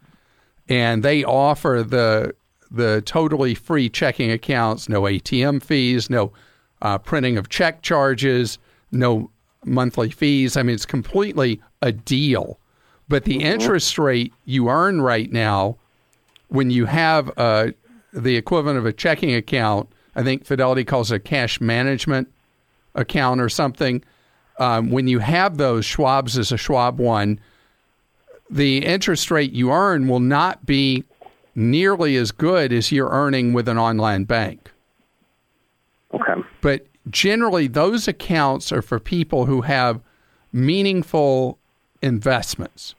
And 0.69 1.03
they 1.03 1.23
offer 1.23 1.83
the 1.85 2.35
the 2.69 3.01
totally 3.05 3.53
free 3.53 3.89
checking 3.89 4.31
accounts, 4.31 4.87
no 4.87 5.01
ATM 5.01 5.61
fees, 5.61 6.09
no 6.09 6.31
uh, 6.81 6.99
printing 6.99 7.37
of 7.37 7.49
check 7.49 7.81
charges, 7.81 8.59
no 8.91 9.29
monthly 9.65 10.09
fees. 10.09 10.57
I 10.57 10.63
mean, 10.63 10.75
it's 10.75 10.85
completely 10.85 11.61
a 11.81 11.91
deal. 11.91 12.57
But 13.07 13.25
the 13.25 13.43
interest 13.43 13.97
rate 13.97 14.33
you 14.45 14.69
earn 14.69 15.01
right 15.01 15.31
now, 15.31 15.77
when 16.47 16.71
you 16.71 16.85
have 16.85 17.31
uh, 17.37 17.71
the 18.13 18.37
equivalent 18.37 18.77
of 18.77 18.85
a 18.85 18.93
checking 18.93 19.33
account, 19.35 19.89
I 20.15 20.23
think 20.23 20.45
Fidelity 20.45 20.83
calls 20.83 21.11
it 21.11 21.15
a 21.15 21.19
cash 21.19 21.59
management 21.59 22.29
account 22.95 23.41
or 23.41 23.49
something. 23.49 24.03
Um, 24.59 24.91
when 24.91 25.07
you 25.07 25.19
have 25.19 25.57
those, 25.57 25.85
Schwab's 25.85 26.37
is 26.37 26.51
a 26.51 26.57
Schwab 26.57 26.99
one. 26.99 27.39
The 28.49 28.85
interest 28.85 29.31
rate 29.31 29.53
you 29.53 29.71
earn 29.71 30.07
will 30.07 30.19
not 30.19 30.65
be 30.65 31.03
nearly 31.55 32.15
as 32.17 32.31
good 32.31 32.71
as 32.71 32.91
you're 32.91 33.09
earning 33.09 33.53
with 33.53 33.67
an 33.67 33.77
online 33.77 34.25
bank. 34.25 34.71
Okay. 36.13 36.41
But 36.61 36.85
generally, 37.09 37.67
those 37.67 38.07
accounts 38.07 38.71
are 38.71 38.81
for 38.81 38.99
people 38.99 39.45
who 39.45 39.61
have 39.61 40.01
meaningful 40.53 41.57
investments. 42.01 42.95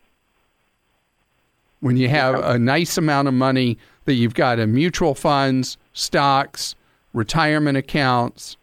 When 1.80 1.96
you 1.96 2.08
have 2.08 2.42
a 2.44 2.58
nice 2.58 2.96
amount 2.96 3.28
of 3.28 3.34
money 3.34 3.76
that 4.04 4.14
you've 4.14 4.34
got 4.34 4.58
in 4.58 4.72
mutual 4.72 5.14
funds, 5.14 5.76
stocks, 5.92 6.74
retirement 7.12 7.76
accounts, 7.76 8.56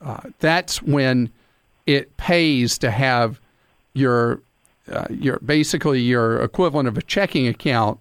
uh, 0.00 0.20
that's 0.40 0.82
when 0.82 1.30
it 1.86 2.16
pays 2.16 2.78
to 2.78 2.90
have 2.90 3.40
your 3.94 4.40
uh, 4.92 5.06
your 5.10 5.38
basically 5.40 6.00
your 6.00 6.42
equivalent 6.42 6.88
of 6.88 6.96
a 6.96 7.02
checking 7.02 7.46
account 7.46 7.98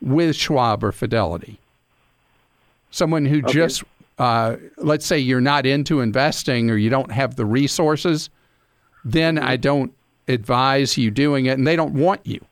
with 0.00 0.34
Schwab 0.34 0.82
or 0.82 0.92
Fidelity. 0.92 1.58
Someone 2.90 3.26
who 3.26 3.42
just 3.42 3.84
uh, 4.20 4.56
let's 4.76 5.06
say 5.06 5.18
you're 5.18 5.40
not 5.40 5.64
into 5.64 6.00
investing 6.00 6.70
or 6.70 6.76
you 6.76 6.90
don't 6.90 7.10
have 7.10 7.36
the 7.36 7.46
resources, 7.46 8.28
then 9.02 9.38
I 9.38 9.56
don't 9.56 9.94
advise 10.28 10.98
you 10.98 11.10
doing 11.10 11.46
it, 11.46 11.56
and 11.56 11.66
they 11.66 11.74
don't 11.74 11.94
want 11.94 12.20
you. 12.26 12.44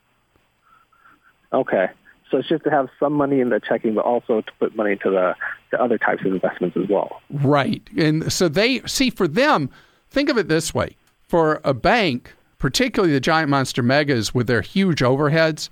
Okay. 1.53 1.89
So 2.31 2.39
it's 2.39 2.49
just 2.49 2.65
to 2.65 2.71
have 2.71 2.89
some 2.99 3.13
money 3.13 3.41
in 3.41 3.51
the 3.51 3.61
checking, 3.61 3.95
but 3.95 4.07
also 4.07 4.41
to 4.41 4.53
put 4.59 4.75
money 4.77 4.93
into 4.93 5.11
the, 5.11 5.35
the 5.71 5.81
other 5.81 5.99
types 5.99 6.23
of 6.25 6.33
investments 6.33 6.77
as 6.77 6.89
well. 6.89 7.21
Right. 7.31 7.83
And 7.99 8.33
so 8.33 8.49
they 8.49 8.81
see 8.87 9.11
for 9.11 9.29
them, 9.29 9.69
think 10.09 10.31
of 10.31 10.39
it 10.39 10.49
this 10.49 10.73
way 10.73 10.97
for 11.21 11.61
a 11.65 11.75
bank, 11.75 12.35
particularly 12.59 13.13
the 13.13 13.21
giant 13.21 13.51
monster 13.51 13.83
megas 13.83 14.35
with 14.35 14.47
their 14.47 14.63
huge 14.63 15.01
overheads, 15.01 15.69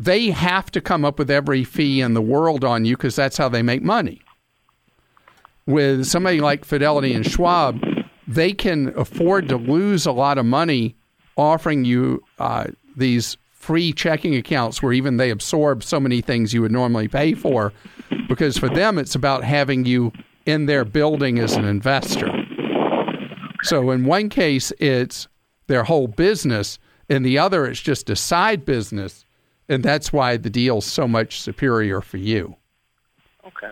they 0.00 0.30
have 0.30 0.68
to 0.72 0.80
come 0.80 1.04
up 1.04 1.16
with 1.16 1.30
every 1.30 1.62
fee 1.62 2.00
in 2.00 2.14
the 2.14 2.22
world 2.22 2.64
on 2.64 2.84
you 2.84 2.96
because 2.96 3.14
that's 3.14 3.36
how 3.36 3.48
they 3.48 3.62
make 3.62 3.82
money. 3.82 4.20
With 5.66 6.06
somebody 6.06 6.40
like 6.40 6.64
Fidelity 6.64 7.14
and 7.14 7.24
Schwab, 7.24 7.80
they 8.26 8.52
can 8.52 8.92
afford 8.96 9.48
to 9.48 9.56
lose 9.56 10.06
a 10.06 10.12
lot 10.12 10.38
of 10.38 10.46
money 10.46 10.96
offering 11.36 11.84
you 11.84 12.22
uh, 12.38 12.66
these 12.96 13.36
free 13.52 13.92
checking 13.92 14.34
accounts 14.34 14.82
where 14.82 14.92
even 14.92 15.16
they 15.16 15.30
absorb 15.30 15.84
so 15.84 16.00
many 16.00 16.20
things 16.20 16.52
you 16.52 16.60
would 16.60 16.72
normally 16.72 17.08
pay 17.08 17.32
for 17.32 17.72
because 18.28 18.58
for 18.58 18.68
them 18.68 18.98
it's 18.98 19.14
about 19.14 19.44
having 19.44 19.84
you 19.84 20.12
in 20.46 20.66
their 20.66 20.84
building 20.84 21.38
as 21.38 21.54
an 21.54 21.64
investor. 21.64 22.28
So 23.62 23.90
in 23.92 24.04
one 24.04 24.28
case 24.28 24.72
it's 24.80 25.28
their 25.68 25.84
whole 25.84 26.08
business, 26.08 26.78
in 27.08 27.22
the 27.22 27.38
other 27.38 27.66
it's 27.66 27.80
just 27.80 28.10
a 28.10 28.16
side 28.16 28.64
business, 28.64 29.24
and 29.68 29.82
that's 29.82 30.12
why 30.12 30.36
the 30.36 30.50
deal's 30.50 30.84
so 30.84 31.06
much 31.06 31.40
superior 31.40 32.00
for 32.00 32.16
you. 32.16 32.56
Okay. 33.46 33.70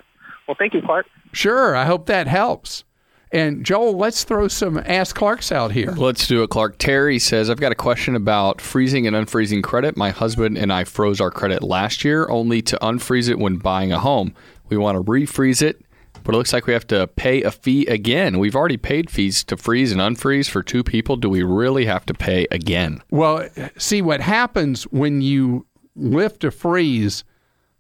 Well, 0.51 0.57
thank 0.59 0.75
you, 0.75 0.83
Clark. 0.83 1.07
Sure, 1.31 1.77
I 1.77 1.85
hope 1.85 2.07
that 2.07 2.27
helps. 2.27 2.83
And 3.31 3.65
Joel, 3.65 3.97
let's 3.97 4.25
throw 4.25 4.49
some 4.49 4.79
Ask 4.79 5.15
Clarks 5.15 5.53
out 5.53 5.71
here. 5.71 5.93
Let's 5.93 6.27
do 6.27 6.43
it, 6.43 6.51
Clark. 6.51 6.79
Terry 6.79 7.21
says, 7.21 7.49
I've 7.49 7.61
got 7.61 7.71
a 7.71 7.77
question 7.77 8.17
about 8.17 8.61
freezing 8.61 9.07
and 9.07 9.15
unfreezing 9.15 9.63
credit. 9.63 9.97
My 9.97 10.11
husband 10.11 10.59
and 10.59 10.73
I 10.73 10.83
froze 10.83 11.21
our 11.21 11.31
credit 11.31 11.63
last 11.63 12.05
year 12.05 12.29
only 12.29 12.63
to 12.63 12.77
unfreeze 12.83 13.29
it 13.29 13.39
when 13.39 13.59
buying 13.59 13.93
a 13.93 14.01
home. 14.01 14.35
We 14.71 14.77
want 14.77 14.97
to 14.97 15.09
refreeze 15.09 15.63
it, 15.63 15.85
but 16.25 16.35
it 16.35 16.39
looks 16.39 16.53
like 16.53 16.67
we 16.67 16.73
have 16.73 16.89
to 16.89 17.07
pay 17.07 17.45
a 17.45 17.53
fee 17.53 17.87
again. 17.87 18.41
We've 18.41 18.57
already 18.57 18.77
paid 18.77 19.09
fees 19.09 19.45
to 19.45 19.57
freeze 19.57 19.93
and 19.93 20.01
unfreeze 20.01 20.51
for 20.51 20.65
two 20.65 20.83
people. 20.83 21.15
Do 21.15 21.31
we 21.31 21.45
really 21.45 21.85
have 21.85 22.05
to 22.07 22.15
pay 22.15 22.49
again? 22.51 23.01
Well, 23.13 23.49
see 23.79 24.03
what 24.03 24.21
happens 24.21 24.83
when 24.89 25.21
you 25.21 25.69
lift 25.95 26.43
a 26.43 26.51
freeze, 26.51 27.23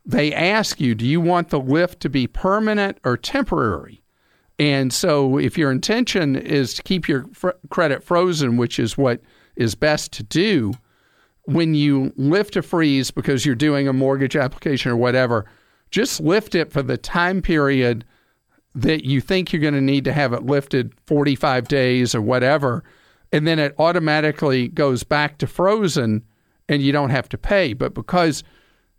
they 0.04 0.32
ask 0.32 0.80
you, 0.80 0.94
do 0.94 1.06
you 1.06 1.20
want 1.20 1.50
the 1.50 1.60
lift 1.60 2.00
to 2.00 2.08
be 2.08 2.26
permanent 2.26 2.98
or 3.04 3.16
temporary? 3.16 4.02
And 4.58 4.92
so, 4.92 5.38
if 5.38 5.56
your 5.56 5.70
intention 5.70 6.36
is 6.36 6.74
to 6.74 6.82
keep 6.82 7.08
your 7.08 7.26
fr- 7.32 7.50
credit 7.70 8.02
frozen, 8.04 8.56
which 8.58 8.78
is 8.78 8.98
what 8.98 9.20
is 9.56 9.74
best 9.74 10.12
to 10.12 10.22
do, 10.22 10.74
when 11.44 11.74
you 11.74 12.12
lift 12.16 12.56
a 12.56 12.62
freeze 12.62 13.10
because 13.10 13.46
you're 13.46 13.54
doing 13.54 13.88
a 13.88 13.92
mortgage 13.92 14.36
application 14.36 14.90
or 14.90 14.96
whatever, 14.96 15.46
just 15.90 16.20
lift 16.20 16.54
it 16.54 16.70
for 16.70 16.82
the 16.82 16.98
time 16.98 17.42
period 17.42 18.04
that 18.74 19.04
you 19.04 19.20
think 19.20 19.52
you're 19.52 19.62
going 19.62 19.74
to 19.74 19.80
need 19.80 20.04
to 20.04 20.12
have 20.12 20.32
it 20.32 20.44
lifted 20.44 20.92
45 21.06 21.66
days 21.66 22.14
or 22.14 22.22
whatever. 22.22 22.84
And 23.32 23.46
then 23.46 23.58
it 23.58 23.74
automatically 23.78 24.68
goes 24.68 25.02
back 25.02 25.38
to 25.38 25.46
frozen 25.46 26.24
and 26.68 26.82
you 26.82 26.92
don't 26.92 27.10
have 27.10 27.28
to 27.30 27.38
pay. 27.38 27.72
But 27.72 27.94
because 27.94 28.44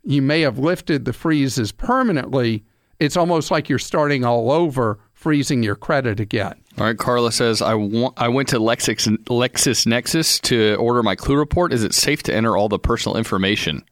you 0.04 0.22
may 0.22 0.40
have 0.40 0.58
lifted 0.58 1.04
the 1.04 1.12
freezes 1.12 1.72
permanently, 1.72 2.64
it's 2.98 3.16
almost 3.16 3.50
like 3.50 3.68
you're 3.68 3.78
starting 3.78 4.24
all 4.24 4.50
over 4.50 4.98
freezing 5.12 5.62
your 5.62 5.76
credit 5.76 6.20
again. 6.20 6.54
All 6.78 6.86
right, 6.86 6.98
Carla 6.98 7.32
says 7.32 7.62
I 7.62 7.74
want 7.74 8.14
I 8.16 8.28
went 8.28 8.48
to 8.48 8.58
Lexis 8.58 9.16
LexisNexis 9.24 10.40
to 10.42 10.74
order 10.76 11.02
my 11.02 11.14
Clue 11.14 11.36
report. 11.36 11.72
Is 11.72 11.84
it 11.84 11.94
safe 11.94 12.22
to 12.24 12.34
enter 12.34 12.56
all 12.56 12.68
the 12.68 12.78
personal 12.78 13.16
information? 13.16 13.84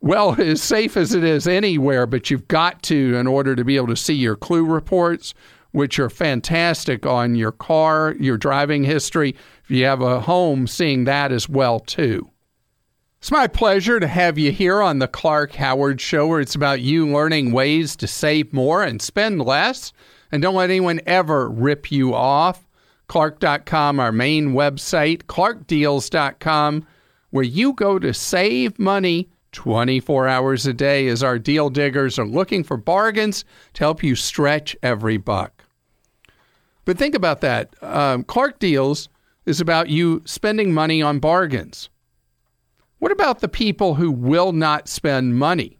Well, 0.00 0.34
as 0.40 0.62
safe 0.62 0.96
as 0.96 1.14
it 1.14 1.24
is 1.24 1.46
anywhere, 1.46 2.06
but 2.06 2.30
you've 2.30 2.48
got 2.48 2.82
to 2.84 3.16
in 3.16 3.26
order 3.26 3.56
to 3.56 3.64
be 3.64 3.76
able 3.76 3.86
to 3.88 3.96
see 3.96 4.14
your 4.14 4.36
Clue 4.36 4.64
reports, 4.64 5.32
which 5.70 5.98
are 5.98 6.10
fantastic 6.10 7.06
on 7.06 7.34
your 7.34 7.52
car, 7.52 8.14
your 8.18 8.36
driving 8.36 8.84
history. 8.84 9.34
If 9.62 9.70
you 9.70 9.84
have 9.86 10.02
a 10.02 10.20
home, 10.20 10.66
seeing 10.66 11.04
that 11.04 11.32
as 11.32 11.48
well 11.48 11.80
too. 11.80 12.30
It's 13.24 13.30
my 13.30 13.46
pleasure 13.46 13.98
to 13.98 14.06
have 14.06 14.36
you 14.36 14.52
here 14.52 14.82
on 14.82 14.98
the 14.98 15.08
Clark 15.08 15.54
Howard 15.54 15.98
Show, 15.98 16.26
where 16.26 16.42
it's 16.42 16.54
about 16.54 16.82
you 16.82 17.08
learning 17.08 17.52
ways 17.52 17.96
to 17.96 18.06
save 18.06 18.52
more 18.52 18.82
and 18.82 19.00
spend 19.00 19.40
less. 19.40 19.94
And 20.30 20.42
don't 20.42 20.56
let 20.56 20.68
anyone 20.68 21.00
ever 21.06 21.48
rip 21.48 21.90
you 21.90 22.14
off. 22.14 22.66
Clark.com, 23.08 23.98
our 23.98 24.12
main 24.12 24.52
website, 24.52 25.22
clarkdeals.com, 25.22 26.86
where 27.30 27.44
you 27.44 27.72
go 27.72 27.98
to 27.98 28.12
save 28.12 28.78
money 28.78 29.30
24 29.52 30.28
hours 30.28 30.66
a 30.66 30.74
day 30.74 31.08
as 31.08 31.22
our 31.22 31.38
deal 31.38 31.70
diggers 31.70 32.18
are 32.18 32.26
looking 32.26 32.62
for 32.62 32.76
bargains 32.76 33.46
to 33.72 33.84
help 33.84 34.02
you 34.02 34.14
stretch 34.14 34.76
every 34.82 35.16
buck. 35.16 35.64
But 36.84 36.98
think 36.98 37.14
about 37.14 37.40
that. 37.40 37.74
Um, 37.82 38.22
Clark 38.24 38.58
Deals 38.58 39.08
is 39.46 39.62
about 39.62 39.88
you 39.88 40.20
spending 40.26 40.74
money 40.74 41.00
on 41.00 41.20
bargains. 41.20 41.88
What 42.98 43.12
about 43.12 43.40
the 43.40 43.48
people 43.48 43.96
who 43.96 44.10
will 44.10 44.52
not 44.52 44.88
spend 44.88 45.38
money? 45.38 45.78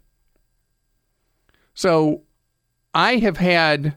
So 1.73 2.23
I 2.93 3.17
have 3.17 3.37
had 3.37 3.95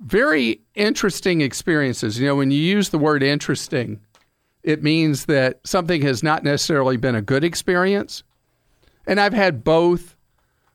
very 0.00 0.62
interesting 0.74 1.40
experiences. 1.40 2.18
You 2.18 2.26
know, 2.26 2.36
when 2.36 2.50
you 2.50 2.60
use 2.60 2.90
the 2.90 2.98
word 2.98 3.22
interesting, 3.22 4.00
it 4.62 4.82
means 4.82 5.26
that 5.26 5.60
something 5.64 6.02
has 6.02 6.22
not 6.22 6.44
necessarily 6.44 6.96
been 6.96 7.14
a 7.14 7.22
good 7.22 7.44
experience. 7.44 8.22
And 9.06 9.20
I've 9.20 9.32
had 9.32 9.64
both 9.64 10.16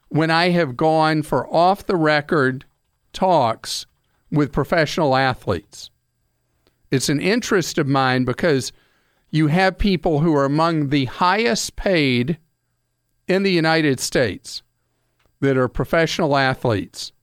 when 0.10 0.31
I 0.31 0.49
have 0.49 0.77
gone 0.77 1.23
for 1.23 1.47
off 1.53 1.86
the 1.86 1.95
record 1.95 2.65
talks 3.13 3.86
with 4.31 4.51
professional 4.51 5.15
athletes. 5.15 5.89
It's 6.89 7.10
an 7.10 7.19
interest 7.19 7.77
of 7.77 7.88
mine 7.88 8.25
because 8.25 8.71
you 9.31 9.47
have 9.47 9.77
people 9.77 10.19
who 10.19 10.35
are 10.35 10.45
among 10.45 10.89
the 10.89 11.05
highest 11.05 11.75
paid 11.75 12.37
in 13.27 13.43
the 13.43 13.51
United 13.51 13.99
States 13.99 14.61
that 15.39 15.57
are 15.57 15.67
professional 15.67 16.37
athletes 16.37 17.13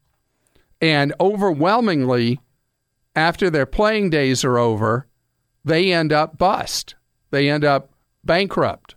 and 0.81 1.13
overwhelmingly, 1.19 2.41
after 3.17 3.51
their 3.51 3.67
playing 3.67 4.11
days 4.11 4.45
are 4.45 4.59
over, 4.59 5.07
they 5.65 5.93
end 5.93 6.13
up 6.13 6.39
bust. 6.39 6.95
They 7.31 7.49
end 7.49 7.65
up 7.65 7.91
bankrupt. 8.25 8.95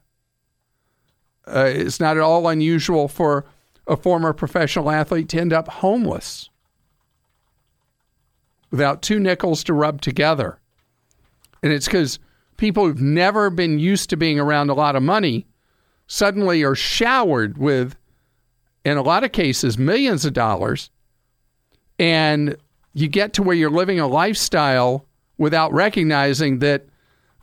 Uh, 1.48 1.72
it's 1.74 2.00
not 2.00 2.18
at 2.18 2.24
all 2.24 2.48
unusual 2.48 3.08
for 3.08 3.46
a 3.88 3.98
former 3.98 4.32
professional 4.32 4.92
athlete 4.92 5.28
to 5.30 5.40
end 5.40 5.52
up 5.52 5.68
homeless 5.68 6.50
without 8.70 9.02
two 9.02 9.20
nickels 9.20 9.64
to 9.64 9.74
rub 9.74 10.02
together. 10.02 10.60
And 11.64 11.74
it's 11.74 11.88
because 11.88 12.20
people 12.62 12.86
who've 12.86 13.02
never 13.02 13.50
been 13.50 13.78
used 13.78 14.10
to 14.10 14.16
being 14.16 14.40
around 14.40 14.70
a 14.70 14.74
lot 14.74 14.96
of 14.96 15.04
money 15.04 15.46
suddenly 16.08 16.64
are 16.64 16.76
showered 16.76 17.58
with, 17.58 17.98
in 18.86 18.96
a 18.96 19.02
lot 19.02 19.26
of 19.26 19.34
cases, 19.34 19.78
millions 19.78 20.24
of 20.24 20.32
dollars 20.32 20.90
and 22.02 22.58
you 22.94 23.08
get 23.08 23.34
to 23.34 23.44
where 23.44 23.56
you're 23.56 23.70
living 23.70 24.00
a 24.00 24.08
lifestyle 24.08 25.06
without 25.38 25.72
recognizing 25.72 26.58
that 26.58 26.88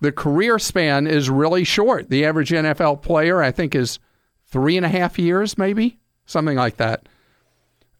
the 0.01 0.11
career 0.11 0.59
span 0.59 1.07
is 1.07 1.31
really 1.31 1.63
short. 1.63 2.11
The 2.11 2.25
average 2.25 2.51
NFL 2.51 3.03
player, 3.03 3.41
I 3.41 3.53
think, 3.53 3.77
is 3.77 4.01
three 4.47 4.77
and 4.77 4.85
a 4.85 4.89
half 4.89 5.17
years, 5.17 5.57
maybe 5.57 5.97
something 6.27 6.57
like 6.57 6.77
that. 6.79 7.09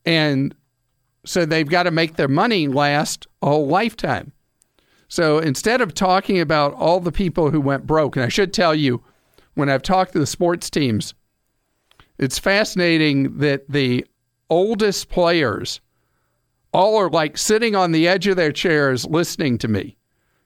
And 0.05 0.53
so 1.25 1.45
they've 1.45 1.69
got 1.69 1.85
to 1.85 1.93
make 1.93 2.17
their 2.17 2.29
money 2.29 2.67
last 2.67 3.29
a 3.41 3.47
whole 3.47 3.69
lifetime. 3.69 4.33
So 5.09 5.39
instead 5.39 5.81
of 5.81 5.95
talking 5.95 6.39
about 6.39 6.75
all 6.75 7.01
the 7.01 7.13
people 7.13 7.51
who 7.51 7.61
went 7.61 7.87
broke, 7.87 8.17
and 8.17 8.25
I 8.25 8.29
should 8.29 8.53
tell 8.53 8.75
you, 8.75 9.03
when 9.55 9.71
I've 9.71 9.83
talked 9.83 10.13
to 10.13 10.19
the 10.19 10.27
sports 10.27 10.71
teams, 10.71 11.15
it's 12.19 12.39
fascinating 12.39 13.39
that 13.39 13.69
the 13.69 14.07
oldest 14.51 15.09
players 15.09 15.81
all 16.73 16.97
are 16.97 17.11
like 17.11 17.39
sitting 17.39 17.75
on 17.75 17.93
the 17.93 18.07
edge 18.07 18.27
of 18.27 18.37
their 18.37 18.53
chairs 18.53 19.07
listening 19.07 19.59
to 19.59 19.69
me. 19.69 19.97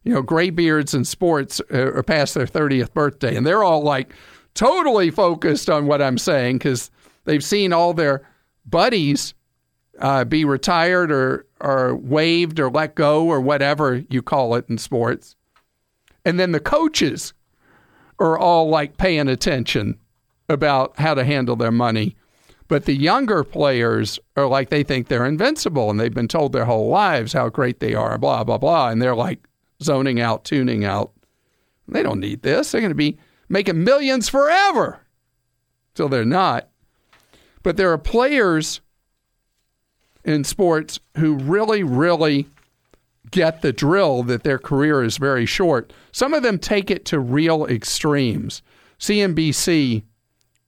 You 0.04 0.14
know, 0.14 0.22
graybeards 0.22 0.94
in 0.94 1.04
sports 1.04 1.60
uh, 1.72 1.92
are 1.92 2.02
past 2.02 2.34
their 2.34 2.46
30th 2.46 2.92
birthday, 2.92 3.36
and 3.36 3.46
they're 3.46 3.62
all 3.62 3.82
like 3.82 4.12
totally 4.54 5.10
focused 5.10 5.68
on 5.70 5.86
what 5.86 6.02
I'm 6.02 6.18
saying 6.18 6.58
because 6.58 6.90
they've 7.24 7.44
seen 7.44 7.72
all 7.72 7.94
their 7.94 8.28
buddies 8.66 9.34
uh, 9.98 10.24
be 10.24 10.44
retired 10.44 11.12
or, 11.12 11.46
or 11.60 11.96
waived 11.96 12.58
or 12.58 12.70
let 12.70 12.94
go 12.94 13.26
or 13.26 13.40
whatever 13.40 14.02
you 14.08 14.22
call 14.22 14.54
it 14.54 14.64
in 14.68 14.78
sports. 14.78 15.36
And 16.24 16.38
then 16.38 16.52
the 16.52 16.60
coaches 16.60 17.32
are 18.18 18.38
all 18.38 18.68
like 18.68 18.96
paying 18.96 19.28
attention 19.28 19.98
about 20.48 20.98
how 20.98 21.14
to 21.14 21.24
handle 21.24 21.56
their 21.56 21.72
money. 21.72 22.16
But 22.68 22.86
the 22.86 22.94
younger 22.94 23.44
players 23.44 24.18
are 24.36 24.46
like 24.46 24.70
they 24.70 24.82
think 24.82 25.08
they're 25.08 25.26
invincible 25.26 25.90
and 25.90 26.00
they've 26.00 26.14
been 26.14 26.28
told 26.28 26.52
their 26.52 26.64
whole 26.64 26.88
lives 26.88 27.32
how 27.32 27.48
great 27.48 27.80
they 27.80 27.94
are, 27.94 28.16
blah, 28.16 28.44
blah, 28.44 28.58
blah. 28.58 28.88
And 28.88 29.02
they're 29.02 29.16
like 29.16 29.46
zoning 29.82 30.20
out, 30.20 30.44
tuning 30.44 30.84
out. 30.84 31.12
They 31.88 32.02
don't 32.02 32.20
need 32.20 32.42
this. 32.42 32.70
They're 32.70 32.80
going 32.80 32.90
to 32.90 32.94
be 32.94 33.18
making 33.48 33.84
millions 33.84 34.28
forever. 34.28 35.00
So 35.94 36.08
they're 36.08 36.24
not. 36.24 36.68
But 37.62 37.76
there 37.76 37.92
are 37.92 37.98
players 37.98 38.80
in 40.24 40.44
sports 40.44 41.00
who 41.16 41.34
really, 41.34 41.82
really 41.82 42.46
get 43.30 43.62
the 43.62 43.72
drill 43.72 44.22
that 44.24 44.44
their 44.44 44.58
career 44.58 45.02
is 45.02 45.16
very 45.16 45.46
short. 45.46 45.92
Some 46.12 46.34
of 46.34 46.42
them 46.42 46.58
take 46.58 46.90
it 46.90 47.04
to 47.06 47.18
real 47.18 47.64
extremes. 47.66 48.62
CNBC 48.98 50.02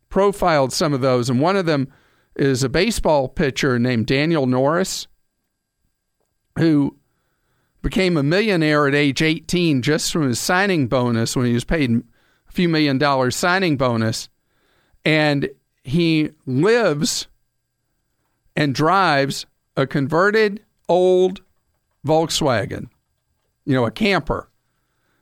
profiled 0.09 0.73
some 0.73 0.93
of 0.93 1.01
those, 1.01 1.29
and 1.29 1.41
one 1.41 1.57
of 1.57 1.67
them 1.67 1.89
is 2.37 2.63
a 2.63 2.69
baseball 2.69 3.29
pitcher 3.29 3.79
named 3.79 4.07
Daniel 4.07 4.47
Norris. 4.47 5.07
who 6.59 6.97
became 7.83 8.17
a 8.17 8.23
millionaire 8.23 8.89
at 8.89 8.95
age 8.95 9.21
18 9.21 9.83
just 9.83 10.11
from 10.13 10.27
his 10.27 10.41
signing 10.41 10.87
bonus 10.87 11.37
when 11.37 11.47
he 11.47 11.53
was 11.53 11.65
paid 11.65 11.91
a 11.91 12.53
few 12.53 12.69
million 12.69 12.97
dollars 12.97 13.37
signing 13.37 13.77
bonus. 13.77 14.29
And 15.05 15.51
he 15.83 16.31
lives 16.47 17.27
and 18.57 18.75
drives 18.75 19.47
a 19.77 19.87
converted 19.87 20.61
old 20.89 21.41
Volkswagen, 22.07 22.89
you 23.65 23.75
know, 23.75 23.87
a 23.87 23.91
camper. 23.91 24.49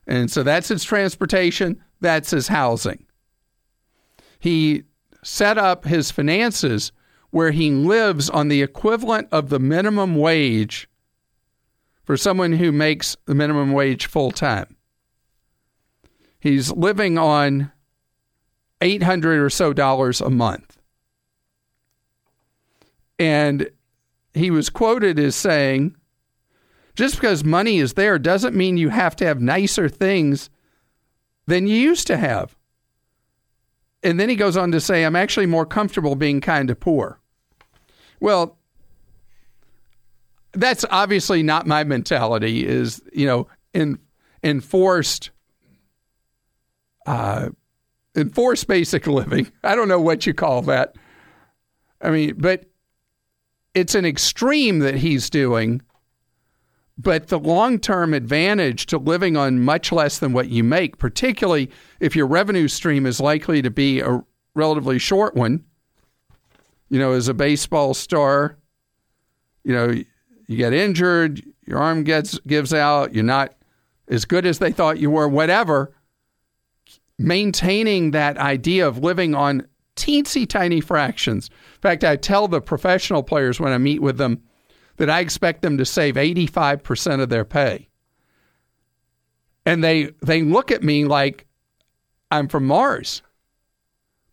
And 0.07 0.31
so 0.31 0.43
that's 0.43 0.69
his 0.69 0.85
transportation, 0.85 1.83
that's 2.01 2.31
his 2.31 2.49
housing. 2.49 3.07
He 4.39 4.83
set 5.23 5.57
up 5.57 5.85
his 5.85 6.11
finances 6.11 6.93
where 7.31 7.53
he 7.53 7.71
lives 7.71 8.29
on 8.29 8.49
the 8.49 8.63
equivalent 8.63 9.29
of 9.33 9.49
the 9.49 9.59
minimum 9.59 10.17
wage 10.17 10.89
for 12.05 12.17
someone 12.17 12.53
who 12.53 12.73
makes 12.73 13.17
the 13.27 13.35
minimum 13.35 13.73
wage 13.73 14.07
full 14.07 14.33
time. 14.33 14.77
He's 16.41 16.73
living 16.73 17.17
on 17.17 17.71
800 18.81 19.41
or 19.41 19.49
so 19.49 19.73
dollars 19.73 20.21
a 20.21 20.29
month. 20.29 20.72
And 23.23 23.71
he 24.35 24.51
was 24.51 24.69
quoted 24.69 25.17
as 25.21 25.37
saying, 25.37 25.95
just 26.97 27.15
because 27.15 27.45
money 27.45 27.79
is 27.79 27.93
there 27.93 28.19
doesn't 28.19 28.57
mean 28.57 28.77
you 28.77 28.89
have 28.89 29.15
to 29.17 29.25
have 29.25 29.41
nicer 29.41 29.89
things 29.89 30.51
than 31.47 31.69
you 31.69 31.77
used 31.77 32.09
to 32.09 32.17
have. 32.17 32.57
And 34.03 34.19
then 34.19 34.29
he 34.29 34.35
goes 34.35 34.57
on 34.57 34.73
to 34.73 34.81
say, 34.81 35.05
I'm 35.05 35.15
actually 35.15 35.47
more 35.47 35.65
comfortable 35.65 36.17
being 36.17 36.41
kind 36.41 36.69
of 36.69 36.81
poor. 36.81 37.21
Well, 38.19 38.59
that's 40.53 40.85
obviously 40.91 41.45
not 41.45 41.65
my 41.65 41.85
mentality, 41.85 42.67
is, 42.67 43.01
you 43.13 43.27
know, 43.27 43.47
in, 43.73 44.01
enforced 44.43 45.31
uh, 47.07 47.51
enforced 48.17 48.67
basic 48.67 49.07
living. 49.07 49.53
I 49.63 49.77
don't 49.77 49.87
know 49.87 50.01
what 50.01 50.27
you 50.27 50.35
call 50.35 50.63
that. 50.63 50.97
I 52.01 52.11
mean, 52.11 52.35
but 52.37 52.65
it's 53.75 53.95
an 53.95 54.05
extreme 54.05 54.81
that 54.81 54.97
he's 54.97 55.31
doing 55.31 55.83
but 56.99 57.29
the 57.29 57.39
long 57.39 57.79
term 57.79 58.15
advantage 58.15 58.87
to 58.87 58.99
living 58.99 59.37
on 59.37 59.61
much 59.61 59.93
less 59.93 60.19
than 60.19 60.33
what 60.33 60.49
you 60.49 60.63
make, 60.63 60.99
particularly 60.99 61.71
if 62.01 62.15
your 62.15 62.27
revenue 62.27 62.69
stream 62.69 63.07
is 63.07 63.21
likely 63.21 63.63
to 63.63 63.71
be 63.71 64.01
a 64.01 64.23
relatively 64.55 64.99
short 64.99 65.35
one, 65.35 65.65
you 66.91 66.99
know, 66.99 67.13
as 67.13 67.29
a 67.29 67.35
baseball 67.35 67.95
star, 67.95 68.59
you 69.65 69.73
know, 69.73 69.89
you 70.47 70.57
get 70.57 70.73
injured, 70.73 71.43
your 71.67 71.79
arm 71.79 72.05
gets 72.05 72.39
gives 72.41 72.75
out, 72.75 73.15
you're 73.15 73.25
not 73.25 73.55
as 74.09 74.25
good 74.25 74.45
as 74.45 74.59
they 74.59 74.71
thought 74.73 74.99
you 74.99 75.11
were, 75.11 75.29
whatever. 75.29 75.95
Maintaining 77.19 78.11
that 78.11 78.37
idea 78.37 78.87
of 78.87 78.99
living 78.99 79.35
on 79.35 79.67
teensy 79.97 80.49
tiny 80.49 80.81
fractions. 80.81 81.49
In 81.49 81.81
fact, 81.81 82.05
I 82.05 82.17
tell 82.17 82.49
the 82.49 82.61
professional 82.61 83.23
players 83.23 83.61
when 83.61 83.73
I 83.73 83.79
meet 83.79 84.03
with 84.03 84.19
them, 84.19 84.43
that 84.97 85.11
I 85.11 85.21
expect 85.21 85.63
them 85.63 85.79
to 85.79 85.85
save 85.85 86.15
85% 86.15 87.21
of 87.21 87.29
their 87.29 87.45
pay. 87.45 87.89
And 89.65 89.83
they 89.83 90.13
they 90.23 90.43
look 90.43 90.71
at 90.71 90.83
me 90.83 91.05
like 91.05 91.47
I'm 92.31 92.49
from 92.49 92.67
Mars. 92.67 93.23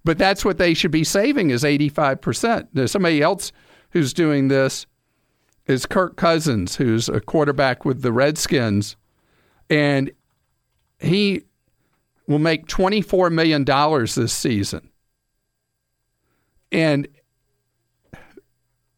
But 0.04 0.18
that's 0.18 0.46
what 0.46 0.58
they 0.58 0.74
should 0.74 0.92
be 0.92 1.04
saving 1.04 1.52
is 1.52 1.64
85%. 1.64 2.70
There's 2.74 2.92
somebody 2.92 3.22
else 3.22 3.52
who's 3.92 4.14
doing 4.14 4.48
this 4.48 4.86
is 5.68 5.86
Kirk 5.86 6.16
Cousins, 6.16 6.78
who's 6.78 7.10
a 7.10 7.20
quarterback 7.20 7.86
with 7.86 8.02
the 8.02 8.12
Redskins. 8.12 8.96
And 9.70 10.12
he 11.00 11.44
will 12.28 12.40
make 12.40 12.66
$24 12.68 13.32
million 13.32 13.64
this 13.66 14.34
season. 14.34 14.90
And 16.72 17.08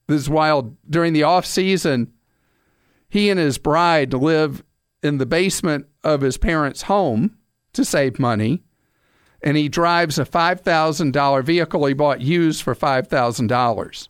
this 0.07 0.21
is 0.21 0.29
wild. 0.29 0.75
During 0.89 1.13
the 1.13 1.23
off 1.23 1.45
season, 1.45 2.12
he 3.07 3.29
and 3.29 3.39
his 3.39 3.57
bride 3.57 4.13
live 4.13 4.63
in 5.03 5.17
the 5.17 5.25
basement 5.25 5.88
of 6.03 6.21
his 6.21 6.38
parents' 6.38 6.84
home 6.84 7.38
to 7.73 7.86
save 7.86 8.19
money. 8.19 8.63
And 9.41 9.57
he 9.57 9.69
drives 9.69 10.19
a 10.19 10.25
$5,000 10.25 11.43
vehicle 11.43 11.86
he 11.86 11.93
bought 11.93 12.21
used 12.21 12.62
for 12.62 12.75
$5,000. 12.75 14.07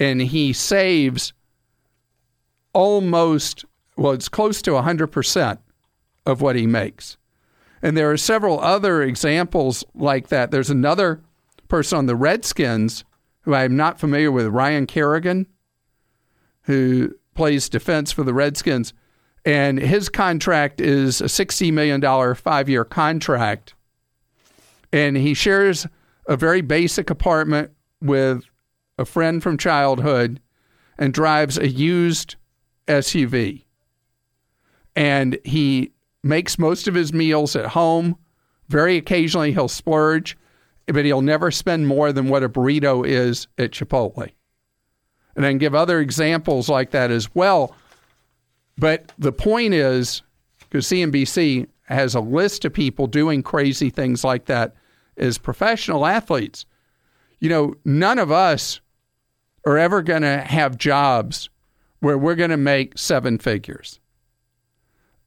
And 0.00 0.22
he 0.22 0.52
saves 0.52 1.32
almost, 2.72 3.64
well, 3.96 4.12
it's 4.12 4.28
close 4.28 4.62
to 4.62 4.72
100% 4.72 5.58
of 6.26 6.40
what 6.40 6.56
he 6.56 6.66
makes. 6.66 7.16
And 7.82 7.96
there 7.96 8.10
are 8.10 8.16
several 8.16 8.60
other 8.60 9.02
examples 9.02 9.84
like 9.94 10.28
that. 10.28 10.50
There's 10.50 10.70
another 10.70 11.22
person 11.68 11.98
on 11.98 12.06
the 12.06 12.16
Redskins 12.16 13.04
who 13.44 13.54
I'm 13.54 13.76
not 13.76 14.00
familiar 14.00 14.32
with, 14.32 14.46
Ryan 14.46 14.86
Kerrigan, 14.86 15.46
who 16.62 17.14
plays 17.34 17.68
defense 17.68 18.10
for 18.10 18.24
the 18.24 18.34
Redskins. 18.34 18.94
And 19.44 19.78
his 19.78 20.08
contract 20.08 20.80
is 20.80 21.20
a 21.20 21.24
$60 21.24 21.72
million 21.72 22.34
five 22.34 22.68
year 22.68 22.84
contract. 22.84 23.74
And 24.92 25.16
he 25.16 25.34
shares 25.34 25.86
a 26.26 26.36
very 26.36 26.62
basic 26.62 27.10
apartment 27.10 27.72
with 28.00 28.44
a 28.98 29.04
friend 29.04 29.42
from 29.42 29.58
childhood 29.58 30.40
and 30.96 31.12
drives 31.12 31.58
a 31.58 31.68
used 31.68 32.36
SUV. 32.86 33.64
And 34.96 35.38
he 35.44 35.92
makes 36.22 36.58
most 36.58 36.88
of 36.88 36.94
his 36.94 37.12
meals 37.12 37.56
at 37.56 37.66
home. 37.66 38.16
Very 38.68 38.96
occasionally, 38.96 39.52
he'll 39.52 39.68
splurge 39.68 40.38
but 40.86 41.04
he'll 41.04 41.22
never 41.22 41.50
spend 41.50 41.86
more 41.86 42.12
than 42.12 42.28
what 42.28 42.42
a 42.42 42.48
burrito 42.48 43.06
is 43.06 43.46
at 43.58 43.70
Chipotle. 43.70 44.30
And 45.36 45.44
then 45.44 45.58
give 45.58 45.74
other 45.74 46.00
examples 46.00 46.68
like 46.68 46.90
that 46.92 47.10
as 47.10 47.34
well. 47.34 47.74
But 48.76 49.12
the 49.18 49.32
point 49.32 49.74
is, 49.74 50.22
because 50.68 50.86
CNBC 50.86 51.66
has 51.84 52.14
a 52.14 52.20
list 52.20 52.64
of 52.64 52.72
people 52.72 53.06
doing 53.06 53.42
crazy 53.42 53.90
things 53.90 54.24
like 54.24 54.46
that 54.46 54.74
as 55.16 55.38
professional 55.38 56.06
athletes. 56.06 56.66
You 57.40 57.48
know, 57.48 57.74
none 57.84 58.18
of 58.18 58.30
us 58.30 58.80
are 59.66 59.78
ever 59.78 60.02
going 60.02 60.22
to 60.22 60.38
have 60.38 60.78
jobs 60.78 61.48
where 62.00 62.18
we're 62.18 62.34
going 62.34 62.50
to 62.50 62.56
make 62.56 62.98
seven 62.98 63.38
figures. 63.38 64.00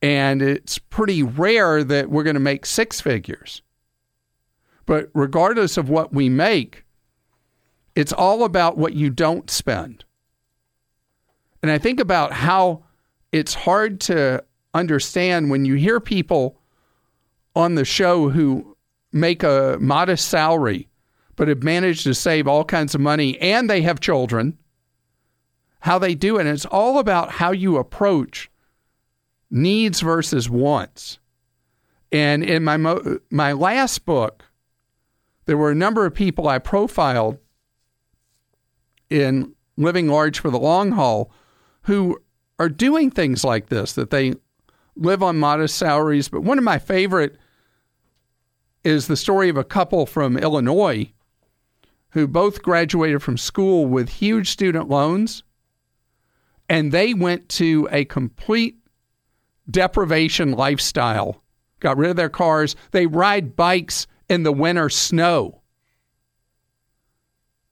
And 0.01 0.41
it's 0.41 0.77
pretty 0.77 1.23
rare 1.23 1.83
that 1.83 2.09
we're 2.09 2.23
going 2.23 2.35
to 2.35 2.39
make 2.39 2.65
six 2.65 3.01
figures. 3.01 3.61
But 4.87 5.11
regardless 5.13 5.77
of 5.77 5.89
what 5.89 6.11
we 6.11 6.29
make, 6.29 6.85
it's 7.95 8.13
all 8.13 8.43
about 8.43 8.77
what 8.77 8.93
you 8.93 9.11
don't 9.11 9.51
spend. 9.51 10.05
And 11.61 11.71
I 11.71 11.77
think 11.77 11.99
about 11.99 12.31
how 12.31 12.83
it's 13.31 13.53
hard 13.53 13.99
to 14.01 14.43
understand 14.73 15.51
when 15.51 15.65
you 15.65 15.75
hear 15.75 15.99
people 15.99 16.59
on 17.55 17.75
the 17.75 17.85
show 17.85 18.29
who 18.29 18.77
make 19.11 19.43
a 19.43 19.77
modest 19.79 20.27
salary 20.29 20.87
but 21.35 21.47
have 21.47 21.63
managed 21.63 22.03
to 22.03 22.13
save 22.13 22.47
all 22.47 22.63
kinds 22.63 22.95
of 22.95 23.01
money 23.01 23.37
and 23.39 23.69
they 23.69 23.81
have 23.81 23.99
children, 23.99 24.57
how 25.81 25.99
they 25.99 26.15
do 26.15 26.37
it. 26.37 26.41
And 26.41 26.49
it's 26.49 26.65
all 26.65 26.97
about 26.97 27.31
how 27.31 27.51
you 27.51 27.77
approach 27.77 28.49
needs 29.51 30.01
versus 30.01 30.49
wants. 30.49 31.19
And 32.11 32.43
in 32.43 32.63
my 32.63 32.77
mo- 32.77 33.19
my 33.29 33.53
last 33.53 34.05
book, 34.05 34.43
there 35.47 35.57
were 35.57 35.71
a 35.71 35.75
number 35.75 36.05
of 36.05 36.13
people 36.13 36.47
I 36.47 36.59
profiled 36.59 37.39
in 39.09 39.53
Living 39.77 40.07
Large 40.07 40.39
for 40.39 40.51
the 40.51 40.59
Long 40.59 40.91
Haul 40.91 41.31
who 41.83 42.21
are 42.59 42.69
doing 42.69 43.09
things 43.09 43.43
like 43.43 43.67
this, 43.67 43.93
that 43.93 44.09
they 44.09 44.35
live 44.95 45.23
on 45.23 45.37
modest 45.37 45.77
salaries. 45.77 46.27
But 46.27 46.41
one 46.43 46.57
of 46.57 46.63
my 46.63 46.79
favorite 46.79 47.37
is 48.83 49.07
the 49.07 49.15
story 49.15 49.47
of 49.47 49.57
a 49.57 49.63
couple 49.63 50.05
from 50.05 50.37
Illinois 50.37 51.11
who 52.11 52.27
both 52.27 52.61
graduated 52.61 53.23
from 53.23 53.37
school 53.37 53.85
with 53.85 54.09
huge 54.09 54.49
student 54.49 54.89
loans 54.89 55.43
and 56.67 56.91
they 56.91 57.13
went 57.13 57.47
to 57.47 57.87
a 57.91 58.03
complete 58.05 58.77
deprivation 59.69 60.51
lifestyle, 60.51 61.41
got 61.79 61.97
rid 61.97 62.09
of 62.09 62.17
their 62.17 62.29
cars. 62.29 62.75
They 62.91 63.07
ride 63.07 63.55
bikes 63.55 64.07
in 64.29 64.43
the 64.43 64.51
winter 64.51 64.89
snow 64.89 65.61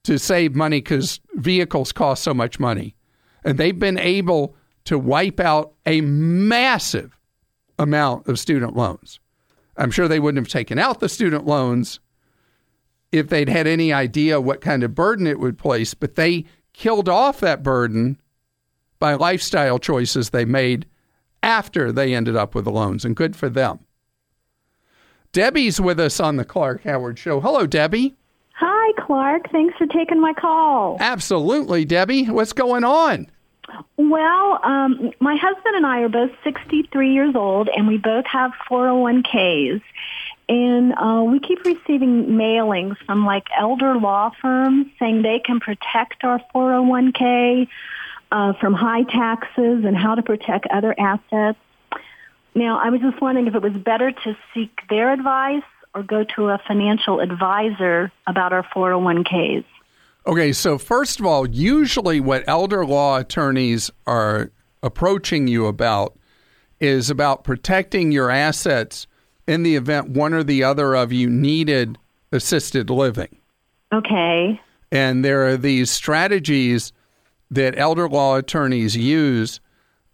to 0.04 0.20
save 0.20 0.56
money 0.56 0.80
because 0.80 1.20
vehicles 1.34 1.92
cost 1.92 2.24
so 2.24 2.34
much 2.34 2.60
money. 2.60 2.96
And 3.44 3.58
they've 3.58 3.78
been 3.78 3.98
able 3.98 4.56
to 4.86 4.98
wipe 5.00 5.40
out 5.40 5.74
a 5.86 6.02
massive 6.02 7.20
amount 7.78 8.28
of 8.28 8.40
student 8.40 8.76
loans. 8.76 9.20
I'm 9.78 9.92
sure 9.92 10.08
they 10.08 10.20
wouldn't 10.20 10.46
have 10.46 10.52
taken 10.52 10.80
out 10.80 11.00
the 11.00 11.10
student 11.10 11.46
loans 11.46 12.00
if 13.12 13.30
they'd 13.30 13.50
had 13.50 13.68
any 13.68 13.92
idea 13.92 14.40
what 14.40 14.62
kind 14.62 14.84
of 14.84 14.96
burden 14.96 15.28
it 15.28 15.40
would 15.40 15.58
place, 15.58 15.94
but 15.94 16.16
they 16.16 16.46
killed 16.74 17.10
off 17.10 17.40
that 17.40 17.64
burden 17.64 18.20
by 19.00 19.14
lifestyle 19.14 19.80
choices 19.80 20.30
they 20.30 20.46
made 20.46 20.86
after 21.44 21.92
they 21.92 22.14
ended 22.14 22.36
up 22.36 22.56
with 22.56 22.66
the 22.66 22.72
loans, 22.72 23.06
and 23.06 23.16
good 23.16 23.36
for 23.36 23.50
them. 23.50 23.80
Debbie's 25.36 25.82
with 25.82 26.00
us 26.00 26.22
on 26.22 26.38
the 26.38 26.46
Clark 26.46 26.84
Howard 26.84 27.20
Show. 27.20 27.42
Hello, 27.42 27.68
Debbie. 27.68 28.16
Hi, 28.54 28.94
Clark. 29.06 29.52
Thanks 29.52 29.76
for 29.78 29.86
taking 29.86 30.22
my 30.22 30.32
call. 30.32 30.96
Absolutely, 31.02 31.84
Debbie. 31.84 32.24
What's 32.28 32.54
going 32.54 32.86
on? 32.86 33.28
Well, 33.98 34.62
um, 34.64 35.12
my 35.20 35.36
husband 35.36 35.76
and 35.76 35.86
I 35.86 36.04
are 36.04 36.08
both 36.08 36.32
63 36.46 37.14
years 37.14 37.36
old, 37.36 37.68
and 37.68 37.86
we 37.86 37.98
both 37.98 38.24
have 38.32 38.54
401ks. 38.72 39.82
And 40.48 40.94
uh, 40.94 41.26
we 41.28 41.42
keep 41.42 41.66
receiving 41.66 42.28
mailings 42.28 42.96
from 43.06 43.26
like 43.26 43.48
elder 43.58 43.98
law 43.98 44.32
firms 44.42 44.88
saying 45.00 45.22
they 45.22 45.40
can 45.40 45.60
protect 45.60 46.24
our 46.24 46.40
401k 46.56 47.68
uh, 48.32 48.54
from 48.54 48.74
high 48.74 49.04
taxes 49.04 49.84
and 49.84 49.98
how 49.98 50.16
to 50.16 50.22
protect 50.22 50.66
other 50.68 50.96
assets. 50.98 51.60
Now, 52.56 52.80
I 52.80 52.90
was 52.90 53.02
just 53.02 53.22
wondering 53.22 53.48
if 53.48 53.56
it 53.56 53.62
was 53.62 53.74
better 53.74 54.12
to 54.12 54.38
seek 54.54 54.72
their 54.90 55.12
advice 55.12 55.64
or 55.94 56.04
go 56.04 56.24
to 56.36 56.50
a 56.50 56.62
financial 56.66 57.20
advisor 57.20 58.12
about 58.28 58.54
our 58.54 58.64
401ks. 58.64 59.66
Okay, 60.26 60.54
so 60.54 60.78
first 60.78 61.20
of 61.20 61.26
all, 61.26 61.48
usually 61.48 62.20
what 62.20 62.44
elder 62.48 62.86
law 62.86 63.18
attorneys 63.18 63.92
are 64.08 64.52
approaching 64.82 65.48
you 65.48 65.68
about 65.68 66.18
is 66.80 67.10
about 67.10 67.44
protecting 67.44 68.12
your 68.12 68.32
assets 68.32 69.06
in 69.48 69.64
the 69.64 69.76
event 69.76 70.10
one 70.10 70.34
or 70.34 70.44
the 70.44 70.64
other 70.64 70.96
of 70.96 71.12
you 71.12 71.30
needed 71.30 71.98
assisted 72.32 72.90
living. 72.90 73.38
Okay. 73.94 74.60
And 74.92 75.24
there 75.24 75.46
are 75.48 75.58
these 75.58 75.92
strategies 75.92 76.92
that 77.52 77.78
elder 77.78 78.10
law 78.10 78.38
attorneys 78.38 78.96
use 78.96 79.60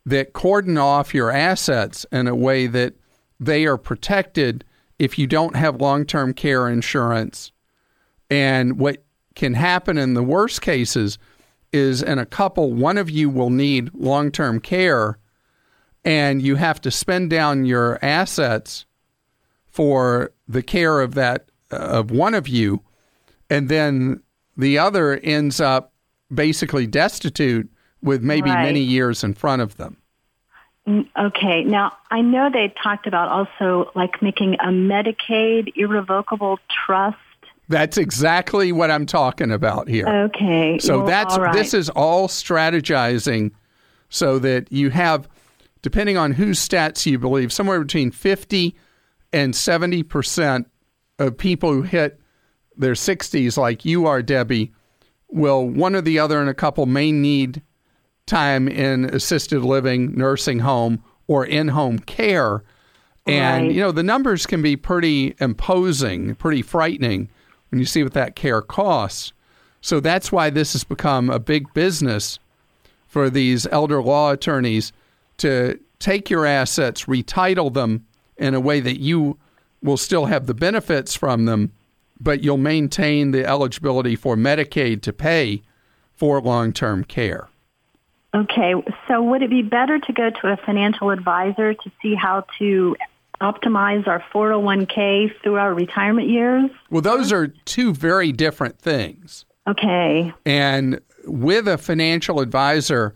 that 0.06 0.34
cordon 0.34 0.78
off 0.78 1.14
your 1.14 1.32
assets 1.32 2.06
in 2.12 2.28
a 2.28 2.36
way 2.36 2.68
that 2.68 2.96
they 3.40 3.66
are 3.66 3.78
protected 3.78 4.64
if 5.00 5.18
you 5.18 5.28
don't 5.28 5.56
have 5.56 5.82
long 5.82 6.06
term 6.06 6.34
care 6.34 6.68
insurance. 6.68 7.52
And 8.30 8.80
what 8.80 9.04
can 9.36 9.54
happen 9.54 9.98
in 9.98 10.14
the 10.14 10.24
worst 10.24 10.62
cases 10.62 11.18
is 11.72 12.02
in 12.04 12.20
a 12.20 12.26
couple, 12.26 12.74
one 12.74 12.98
of 12.98 13.10
you 13.10 13.30
will 13.30 13.50
need 13.50 13.94
long 13.94 14.32
term 14.32 14.60
care 14.60 15.18
and 16.04 16.42
you 16.42 16.56
have 16.56 16.82
to 16.82 16.92
spend 16.92 17.30
down 17.30 17.66
your 17.66 18.04
assets 18.04 18.86
for 19.68 20.32
the 20.48 20.64
care 20.64 21.00
of 21.00 21.14
that 21.14 21.50
uh, 21.72 21.78
of 21.78 22.12
one 22.12 22.34
of 22.34 22.48
you 22.48 22.82
and 23.50 23.70
then 23.70 24.22
the 24.58 24.78
other 24.78 25.18
ends 25.18 25.60
up 25.60 25.94
basically 26.34 26.88
destitute 26.88 27.70
with 28.02 28.22
maybe 28.24 28.50
Right. 28.50 28.64
many 28.64 28.80
years 28.82 29.24
in 29.24 29.34
front 29.34 29.62
of 29.62 29.78
them. 29.78 29.98
Mm, 30.88 31.08
Okay. 31.18 31.64
Now, 31.64 31.94
I 32.10 32.22
know 32.22 32.50
they 32.52 32.74
talked 32.82 33.06
about 33.08 33.30
also 33.30 33.92
like 33.96 34.22
making 34.22 34.56
a 34.56 34.68
Medicaid 34.70 35.74
irrevocable 35.76 36.60
trust. 36.86 37.18
That's 37.70 37.98
exactly 37.98 38.72
what 38.72 38.90
I'm 38.92 39.06
talking 39.06 39.52
about 39.52 39.88
here. 39.88 40.08
Okay. 40.08 40.80
So 40.80 40.98
well, 41.00 41.08
that's 41.08 41.38
right. 41.38 41.54
this 41.54 41.74
is 41.74 41.90
all 41.90 42.28
strategizing 42.28 43.52
so 44.10 44.40
that 44.40 44.72
you 44.72 44.90
have 44.90 45.30
depending 45.82 46.18
on 46.18 46.34
whose 46.34 46.60
stats 46.68 47.06
you 47.06 47.18
believe 47.18 47.52
somewhere 47.54 47.80
between 47.80 48.12
50 48.12 48.76
and 49.34 49.54
70% 49.54 50.66
of 51.18 51.38
people 51.38 51.72
who 51.74 51.82
hit 51.84 52.20
their 52.76 52.94
60s 52.94 53.58
like 53.58 53.86
you 53.86 54.06
are 54.06 54.22
Debbie 54.22 54.72
will 55.30 55.68
one 55.68 55.96
or 55.96 56.02
the 56.02 56.20
other 56.20 56.40
and 56.40 56.50
a 56.50 56.54
couple 56.54 56.86
may 56.86 57.12
need 57.12 57.62
time 58.32 58.68
in 58.68 59.06
assisted 59.06 59.62
living, 59.62 60.14
nursing 60.16 60.60
home 60.60 61.04
or 61.28 61.46
in-home 61.46 62.00
care. 62.00 62.64
And 63.28 63.68
Right. 63.68 63.76
you 63.76 63.82
know, 63.82 63.92
the 63.92 64.04
numbers 64.04 64.46
can 64.46 64.62
be 64.62 64.76
pretty 64.76 65.36
imposing, 65.40 66.36
pretty 66.36 66.62
frightening 66.62 67.30
when 67.70 67.80
you 67.80 67.86
see 67.86 68.04
what 68.04 68.14
that 68.14 68.36
care 68.36 68.62
costs. 68.62 69.34
So 69.82 70.00
that's 70.00 70.32
why 70.32 70.50
this 70.50 70.74
has 70.74 70.84
become 70.84 71.30
a 71.30 71.40
big 71.40 71.74
business 71.74 72.40
for 73.08 73.30
these 73.30 73.68
elder 73.72 74.02
law 74.02 74.32
attorneys 74.32 74.94
to 75.38 75.80
take 76.00 76.30
your 76.30 76.46
assets, 76.46 77.06
retitle 77.06 77.74
them 77.74 78.06
in 78.38 78.54
a 78.54 78.60
way 78.60 78.80
that 78.80 79.00
you 79.00 79.38
will 79.84 79.98
still 79.98 80.26
have 80.26 80.46
the 80.46 80.54
benefits 80.54 81.16
from 81.16 81.46
them, 81.46 81.72
but 82.20 82.44
you'll 82.44 82.58
maintain 82.58 83.32
the 83.32 83.46
eligibility 83.46 84.16
for 84.16 84.36
Medicaid 84.36 85.02
to 85.02 85.12
pay 85.12 85.62
for 86.16 86.42
long 86.42 86.72
term 86.72 87.04
care. 87.04 87.51
Okay. 88.34 88.74
So 89.08 89.22
would 89.24 89.42
it 89.42 89.50
be 89.50 89.62
better 89.62 90.00
to 90.00 90.14
go 90.14 90.30
to 90.30 90.48
a 90.54 90.58
financial 90.58 91.10
advisor 91.10 91.74
to 91.74 91.92
see 92.02 92.16
how 92.16 92.46
to 92.60 92.96
optimize 93.42 94.08
our 94.08 94.24
401k 94.34 95.32
through 95.42 95.56
our 95.56 95.74
retirement 95.74 96.30
years? 96.30 96.70
Well, 96.90 97.02
those 97.02 97.32
are 97.32 97.48
two 97.48 97.94
very 97.94 98.32
different 98.32 98.80
things. 98.80 99.46
Okay. 99.68 100.32
And 100.46 101.02
with 101.26 101.68
a 101.68 101.78
financial 101.78 102.40
advisor, 102.40 103.16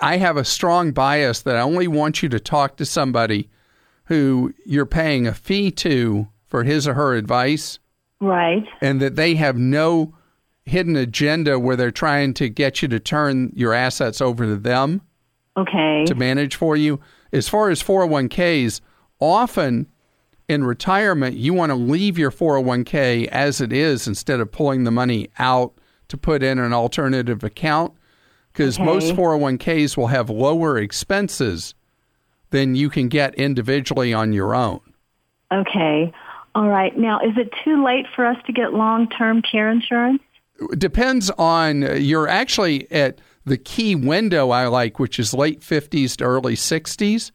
I 0.00 0.16
have 0.16 0.36
a 0.36 0.44
strong 0.44 0.92
bias 0.92 1.42
that 1.42 1.56
I 1.56 1.60
only 1.60 1.88
want 1.88 2.22
you 2.22 2.28
to 2.30 2.40
talk 2.40 2.76
to 2.78 2.86
somebody 2.86 3.48
who 4.04 4.52
you're 4.64 4.86
paying 4.86 5.26
a 5.26 5.34
fee 5.34 5.70
to 5.70 6.26
for 6.46 6.64
his 6.64 6.88
or 6.88 6.94
her 6.94 7.14
advice 7.14 7.78
Right. 8.20 8.66
and 8.80 9.00
that 9.00 9.14
they 9.16 9.36
have 9.36 9.56
no 9.56 10.14
hidden 10.66 10.96
agenda 10.96 11.58
where 11.58 11.76
they're 11.76 11.90
trying 11.90 12.34
to 12.34 12.48
get 12.48 12.82
you 12.82 12.88
to 12.88 13.00
turn 13.00 13.52
your 13.54 13.72
assets 13.74 14.20
over 14.20 14.44
to 14.44 14.56
them 14.56 15.00
Okay. 15.56 16.04
to 16.06 16.14
manage 16.14 16.54
for 16.56 16.76
you. 16.76 17.00
As 17.32 17.48
far 17.48 17.70
as 17.70 17.82
401ks, 17.82 18.80
often 19.20 19.86
in 20.48 20.64
retirement, 20.64 21.36
you 21.36 21.54
want 21.54 21.70
to 21.70 21.76
leave 21.76 22.18
your 22.18 22.30
401k 22.30 23.26
as 23.28 23.60
it 23.60 23.72
is 23.72 24.06
instead 24.06 24.40
of 24.40 24.50
pulling 24.52 24.84
the 24.84 24.90
money 24.90 25.28
out 25.38 25.72
to 26.08 26.16
put 26.16 26.42
in 26.42 26.58
an 26.58 26.72
alternative 26.72 27.44
account 27.44 27.92
because 28.52 28.76
Okay. 28.78 28.84
most 28.84 29.14
401ks 29.14 29.96
will 29.96 30.08
have 30.08 30.28
lower 30.28 30.76
expenses 30.78 31.74
than 32.50 32.74
you 32.74 32.90
can 32.90 33.08
get 33.08 33.32
individually 33.36 34.12
on 34.12 34.32
your 34.32 34.54
own. 34.56 34.80
Okay. 35.52 36.12
All 36.56 36.68
right. 36.68 36.96
Now, 36.98 37.20
is 37.20 37.36
it 37.36 37.52
too 37.64 37.84
late 37.84 38.06
for 38.14 38.26
us 38.26 38.36
to 38.46 38.52
get 38.52 38.72
long-term 38.74 39.42
care 39.42 39.70
insurance? 39.70 40.20
Depends 40.76 41.30
on 41.30 41.82
you're 42.02 42.28
actually 42.28 42.90
at 42.92 43.20
the 43.44 43.56
key 43.56 43.94
window 43.94 44.50
I 44.50 44.66
like, 44.66 44.98
which 44.98 45.18
is 45.18 45.32
late 45.34 45.60
50s 45.60 46.16
to 46.18 46.24
early 46.24 46.54
60s. 46.54 47.30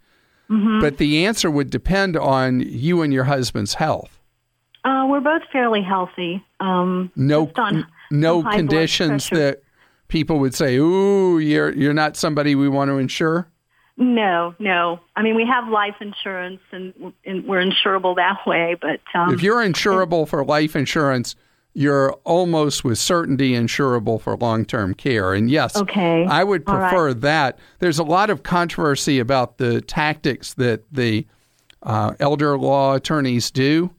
But 0.47 0.97
the 0.97 1.25
answer 1.25 1.49
would 1.49 1.71
depend 1.71 2.15
on 2.15 2.59
you 2.59 3.01
and 3.01 3.11
your 3.11 3.23
husband's 3.23 3.73
health. 3.73 4.19
Uh, 4.83 5.07
we're 5.09 5.19
both 5.19 5.41
fairly 5.51 5.81
healthy. 5.81 6.43
Um, 6.59 7.11
No, 7.15 7.51
on- 7.55 7.88
no 8.11 8.38
on 8.38 8.43
high 8.43 8.49
blood 8.51 8.57
conditions 8.57 9.27
that 9.31 9.63
people 10.07 10.38
would 10.38 10.53
say, 10.53 10.77
"Ooh, 10.77 11.39
you're 11.39 11.71
you're 11.73 11.95
not 11.95 12.15
somebody 12.15 12.53
we 12.53 12.69
want 12.69 12.89
to 12.89 12.97
insure." 12.99 13.47
No, 13.97 14.53
no. 14.59 14.99
I 15.15 15.23
mean, 15.23 15.35
we 15.35 15.47
have 15.47 15.67
life 15.69 15.95
insurance, 16.01 16.59
and, 16.71 16.93
and 17.25 17.45
we're 17.47 17.65
insurable 17.65 18.15
that 18.17 18.45
way. 18.45 18.75
But 18.79 18.99
um, 19.15 19.33
if 19.33 19.41
you're 19.41 19.63
insurable 19.63 20.27
for 20.27 20.45
life 20.45 20.75
insurance, 20.75 21.35
you're 21.77 22.13
almost 22.23 22.83
with 22.85 22.97
certainty 22.97 23.51
insurable 23.51 24.19
for 24.19 24.38
long-term 24.38 24.93
care. 24.95 25.33
And 25.33 25.51
yes, 25.51 25.75
Okay. 25.75 26.25
I 26.25 26.43
would 26.43 26.63
All 26.67 26.77
right. 26.77 26.89
prefer 26.89 27.13
that. 27.15 27.59
There's 27.79 27.99
a 27.99 28.03
lot 28.03 28.29
of 28.29 28.43
controversy 28.43 29.19
about 29.19 29.57
the 29.57 29.81
tactics 29.81 30.53
that 30.53 30.83
the 30.91 31.27
uh, 31.83 32.13
elder 32.21 32.57
law 32.57 32.93
attorneys 32.95 33.51
do. 33.51 33.91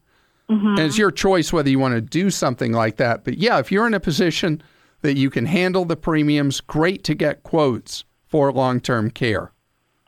Mm-hmm. 0.51 0.67
And 0.69 0.79
it's 0.81 0.97
your 0.97 1.11
choice 1.11 1.53
whether 1.53 1.69
you 1.69 1.79
want 1.79 1.95
to 1.97 2.01
do 2.01 2.31
something 2.31 2.73
like 2.73 2.97
that. 2.97 3.25
But 3.25 3.37
yeah, 3.37 3.59
if 3.59 3.71
you're 3.71 3.87
in 3.87 3.95
a 3.95 4.01
position 4.01 4.63
that 5.03 5.17
you 5.19 5.29
can 5.29 5.45
handle 5.45 5.85
the 5.85 5.97
premiums, 5.97 6.61
great 6.63 7.05
to 7.05 7.15
get 7.15 7.43
quotes 7.43 8.05
for 8.27 8.51
long-term 8.53 9.11
care. 9.11 9.53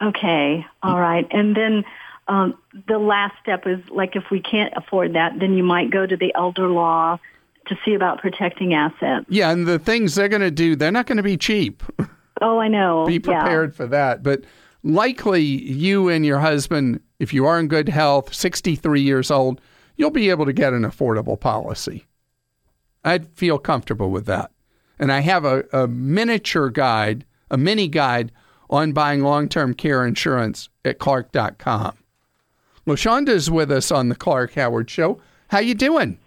okay, 0.01 0.65
all 0.81 0.99
right. 0.99 1.27
And 1.31 1.55
then 1.55 1.83
um, 2.27 2.57
the 2.87 2.97
last 2.99 3.35
step 3.41 3.67
is 3.67 3.79
like 3.89 4.15
if 4.15 4.23
we 4.31 4.39
can't 4.41 4.73
afford 4.75 5.13
that, 5.13 5.39
then 5.39 5.53
you 5.53 5.63
might 5.63 5.91
go 5.91 6.05
to 6.05 6.17
the 6.17 6.33
elder 6.35 6.67
law 6.67 7.19
to 7.69 7.75
see 7.85 7.93
about 7.93 8.19
protecting 8.19 8.73
assets. 8.73 9.25
Yeah, 9.29 9.51
and 9.51 9.65
the 9.67 9.79
things 9.79 10.15
they're 10.15 10.27
going 10.29 10.41
to 10.41 10.51
do, 10.51 10.75
they're 10.75 10.91
not 10.91 11.05
going 11.07 11.17
to 11.17 11.23
be 11.23 11.37
cheap. 11.37 11.81
Oh, 12.41 12.59
I 12.59 12.67
know. 12.67 13.05
be 13.05 13.13
Yeah. 13.13 13.19
prepared 13.41 13.75
for 13.75 13.85
that. 13.87 14.23
But 14.23 14.43
likely 14.83 15.41
you 15.43 16.07
and 16.09 16.25
your 16.25 16.39
husband, 16.39 17.01
if 17.19 17.33
you 17.33 17.45
are 17.45 17.59
in 17.59 17.67
good 17.67 17.89
health, 17.89 18.33
63 18.33 19.01
years 19.01 19.29
old, 19.31 19.59
you'll 19.97 20.09
be 20.11 20.29
able 20.29 20.45
to 20.45 20.53
get 20.53 20.73
an 20.73 20.83
affordable 20.83 21.39
policy. 21.39 22.05
I'd 23.03 23.27
feel 23.35 23.57
comfortable 23.57 24.09
with 24.09 24.25
that. 24.27 24.51
And 24.97 25.11
I 25.11 25.19
have 25.21 25.45
a, 25.45 25.63
a 25.71 25.87
miniature 25.87 26.69
guide, 26.69 27.25
a 27.49 27.57
mini 27.57 27.87
guide 27.87 28.31
on 28.69 28.91
buying 28.91 29.21
long-term 29.21 29.73
care 29.73 30.05
insurance 30.05 30.69
at 30.85 30.99
clark.com. 30.99 31.97
LaShonda's 32.87 33.49
with 33.51 33.71
us 33.71 33.91
on 33.91 34.09
the 34.09 34.15
Clark 34.15 34.53
Howard 34.53 34.89
Show. 34.89 35.19
How 35.49 35.59
you 35.59 35.73
doing? 35.75 36.19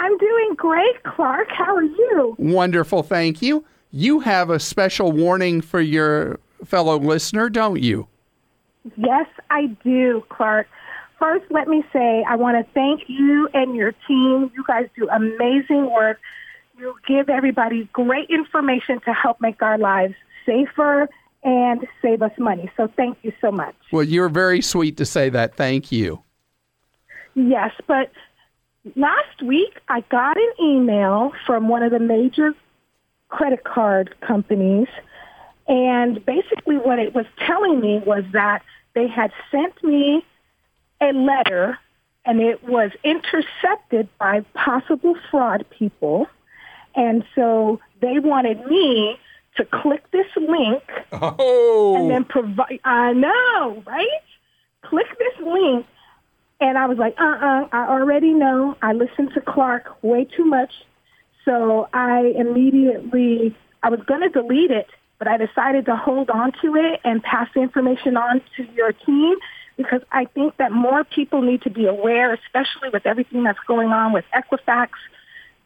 I'm 0.00 0.16
doing 0.16 0.54
great, 0.56 1.02
Clark. 1.02 1.48
How 1.50 1.76
are 1.76 1.82
you? 1.82 2.34
Wonderful, 2.38 3.02
thank 3.02 3.42
you. 3.42 3.66
you 3.90 4.20
have 4.20 4.48
a 4.48 4.58
special 4.58 5.12
warning 5.12 5.60
for 5.60 5.80
your 5.80 6.40
fellow 6.64 6.98
listener, 6.98 7.50
don't 7.50 7.82
you? 7.82 8.08
Yes, 8.96 9.26
I 9.50 9.66
do, 9.84 10.24
Clark. 10.30 10.68
First, 11.18 11.44
let 11.50 11.68
me 11.68 11.84
say 11.92 12.24
I 12.26 12.36
want 12.36 12.56
to 12.56 12.72
thank 12.72 13.02
you 13.08 13.50
and 13.52 13.76
your 13.76 13.92
team. 14.08 14.50
You 14.54 14.64
guys 14.66 14.88
do 14.96 15.06
amazing 15.10 15.90
work. 15.92 16.18
You 16.78 16.94
give 17.06 17.28
everybody 17.28 17.86
great 17.92 18.30
information 18.30 19.00
to 19.04 19.12
help 19.12 19.38
make 19.38 19.60
our 19.60 19.76
lives 19.76 20.14
safer 20.46 21.10
and 21.42 21.86
save 22.00 22.22
us 22.22 22.32
money. 22.38 22.70
So 22.78 22.88
thank 22.96 23.18
you 23.20 23.34
so 23.38 23.52
much. 23.52 23.74
Well, 23.92 24.04
you're 24.04 24.30
very 24.30 24.62
sweet 24.62 24.96
to 24.96 25.04
say 25.04 25.28
that. 25.28 25.56
Thank 25.56 25.92
you. 25.92 26.22
Yes, 27.34 27.72
but 27.86 28.10
last 28.96 29.42
week 29.42 29.78
I 29.88 30.00
got 30.02 30.36
an 30.36 30.52
email 30.60 31.32
from 31.46 31.68
one 31.68 31.82
of 31.82 31.90
the 31.90 31.98
major 31.98 32.54
credit 33.28 33.64
card 33.64 34.14
companies, 34.20 34.88
and 35.68 36.24
basically 36.24 36.76
what 36.76 36.98
it 36.98 37.14
was 37.14 37.26
telling 37.38 37.80
me 37.80 37.98
was 38.04 38.24
that 38.32 38.62
they 38.94 39.06
had 39.06 39.32
sent 39.50 39.82
me 39.84 40.24
a 41.00 41.12
letter 41.12 41.78
and 42.24 42.40
it 42.40 42.62
was 42.64 42.90
intercepted 43.02 44.08
by 44.18 44.40
possible 44.54 45.14
fraud 45.30 45.64
people. 45.70 46.26
And 46.94 47.24
so 47.34 47.80
they 48.00 48.18
wanted 48.18 48.66
me 48.66 49.18
to 49.56 49.64
click 49.64 50.10
this 50.10 50.26
link 50.36 50.82
Oh. 51.12 51.96
and 51.96 52.10
then 52.10 52.24
provide. 52.24 52.80
I 52.84 53.12
know, 53.12 53.82
right? 53.86 54.08
Click 54.82 55.06
this 55.18 55.46
link, 55.46 55.86
and 56.60 56.76
I 56.78 56.86
was 56.86 56.98
like, 56.98 57.14
uh, 57.18 57.24
uh 57.24 57.68
I 57.72 57.88
already 57.88 58.32
know. 58.32 58.76
I 58.82 58.92
listened 58.92 59.32
to 59.34 59.40
Clark 59.40 60.02
way 60.02 60.24
too 60.24 60.44
much, 60.44 60.72
so 61.44 61.88
I 61.92 62.32
immediately 62.36 63.56
I 63.82 63.90
was 63.90 64.00
going 64.06 64.20
to 64.20 64.28
delete 64.28 64.70
it, 64.70 64.88
but 65.18 65.28
I 65.28 65.36
decided 65.36 65.86
to 65.86 65.96
hold 65.96 66.30
on 66.30 66.52
to 66.62 66.76
it 66.76 67.00
and 67.04 67.22
pass 67.22 67.48
the 67.54 67.60
information 67.60 68.16
on 68.16 68.42
to 68.56 68.64
your 68.74 68.92
team 68.92 69.36
because 69.76 70.02
I 70.12 70.26
think 70.26 70.56
that 70.58 70.72
more 70.72 71.04
people 71.04 71.40
need 71.40 71.62
to 71.62 71.70
be 71.70 71.86
aware, 71.86 72.34
especially 72.34 72.90
with 72.92 73.06
everything 73.06 73.44
that's 73.44 73.60
going 73.66 73.88
on 73.88 74.12
with 74.12 74.26
Equifax. 74.34 74.90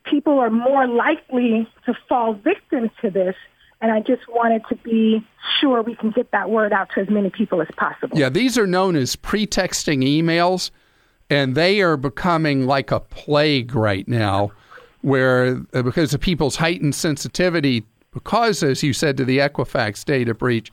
People 0.05 0.39
are 0.39 0.51
more 0.51 0.87
likely 0.87 1.69
to 1.87 1.95
fall 2.09 2.35
victim 2.35 2.91
to 3.03 3.11
this 3.11 3.35
and 3.85 3.93
I 3.93 4.01
just 4.01 4.23
wanted 4.29 4.63
to 4.71 4.77
be 4.77 5.23
sure 5.61 5.83
we 5.83 5.95
can 5.95 6.11
get 6.11 6.31
that 6.31 6.49
word 6.49 6.73
out 6.73 6.89
to 6.95 7.01
as 7.01 7.11
many 7.11 7.29
people 7.29 7.61
as 7.61 7.69
possible. 7.77 8.19
Yeah, 8.19 8.31
these 8.31 8.57
are 8.57 8.67
known 8.67 8.97
as 8.97 9.15
pretexting 9.15 10.01
emails, 10.01 10.71
and 11.31 11.55
they 11.55 11.81
are 11.81 11.97
becoming 11.97 12.67
like 12.67 12.91
a 12.91 13.01
plague 13.01 13.75
right 13.75 14.07
now, 14.07 14.53
where 15.03 15.61
uh, 15.73 15.83
because 15.83 16.15
of 16.15 16.21
people's 16.21 16.57
heightened 16.57 16.95
sensitivity, 16.95 17.85
because, 18.13 18.63
as 18.63 18.83
you 18.83 18.93
said, 18.93 19.17
to 19.17 19.25
the 19.25 19.39
Equifax 19.39 20.05
data 20.05 20.35
breach, 20.35 20.71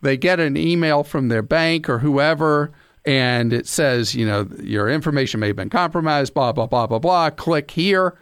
they 0.00 0.16
get 0.16 0.40
an 0.40 0.56
email 0.56 1.02
from 1.04 1.28
their 1.28 1.42
bank 1.42 1.88
or 1.88 1.98
whoever, 1.98 2.72
and 3.04 3.52
it 3.52 3.66
says, 3.66 4.14
you 4.14 4.26
know, 4.26 4.48
your 4.62 4.88
information 4.88 5.40
may 5.40 5.48
have 5.48 5.56
been 5.56 5.70
compromised, 5.70 6.34
blah, 6.34 6.52
blah, 6.52 6.66
blah, 6.66 6.86
blah, 6.86 6.98
blah. 6.98 7.30
Click 7.30 7.70
here. 7.70 8.18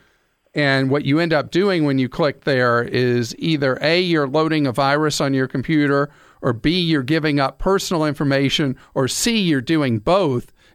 And 0.55 0.91
what 0.91 1.05
you 1.05 1.19
end 1.19 1.35
up 1.35 1.51
doing 1.51 1.85
when 1.85 1.99
you 1.99 2.09
click 2.09 2.45
there 2.45 2.83
is 2.83 3.35
either 3.39 3.79
A, 3.83 4.01
you're 4.01 4.29
loading 4.29 4.67
a 4.67 4.73
virus 4.73 5.21
on 5.21 5.35
your 5.35 5.49
computer, 5.49 6.09
or 6.41 6.53
B, 6.53 6.81
you're 6.81 7.03
giving 7.03 7.39
up 7.39 7.59
personal 7.59 8.07
information, 8.07 8.77
or 8.95 9.07
C, 9.07 9.39
you're 9.39 9.61
doing 9.61 9.99
both. 9.99 10.53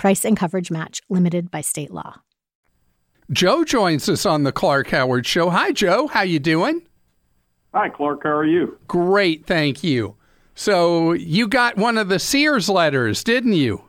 Price 0.00 0.24
and 0.24 0.34
coverage 0.34 0.70
match 0.70 1.02
limited 1.10 1.50
by 1.50 1.60
state 1.60 1.90
law. 1.90 2.22
Joe 3.30 3.64
joins 3.64 4.08
us 4.08 4.24
on 4.24 4.44
the 4.44 4.50
Clark 4.50 4.88
Howard 4.88 5.26
Show. 5.26 5.50
Hi, 5.50 5.72
Joe. 5.72 6.06
How 6.06 6.22
you 6.22 6.38
doing? 6.38 6.80
Hi, 7.74 7.90
Clark. 7.90 8.22
How 8.22 8.30
are 8.30 8.46
you? 8.46 8.78
Great, 8.88 9.44
thank 9.44 9.84
you. 9.84 10.16
So 10.54 11.12
you 11.12 11.46
got 11.46 11.76
one 11.76 11.98
of 11.98 12.08
the 12.08 12.18
Sears 12.18 12.70
letters, 12.70 13.22
didn't 13.22 13.52
you? 13.52 13.82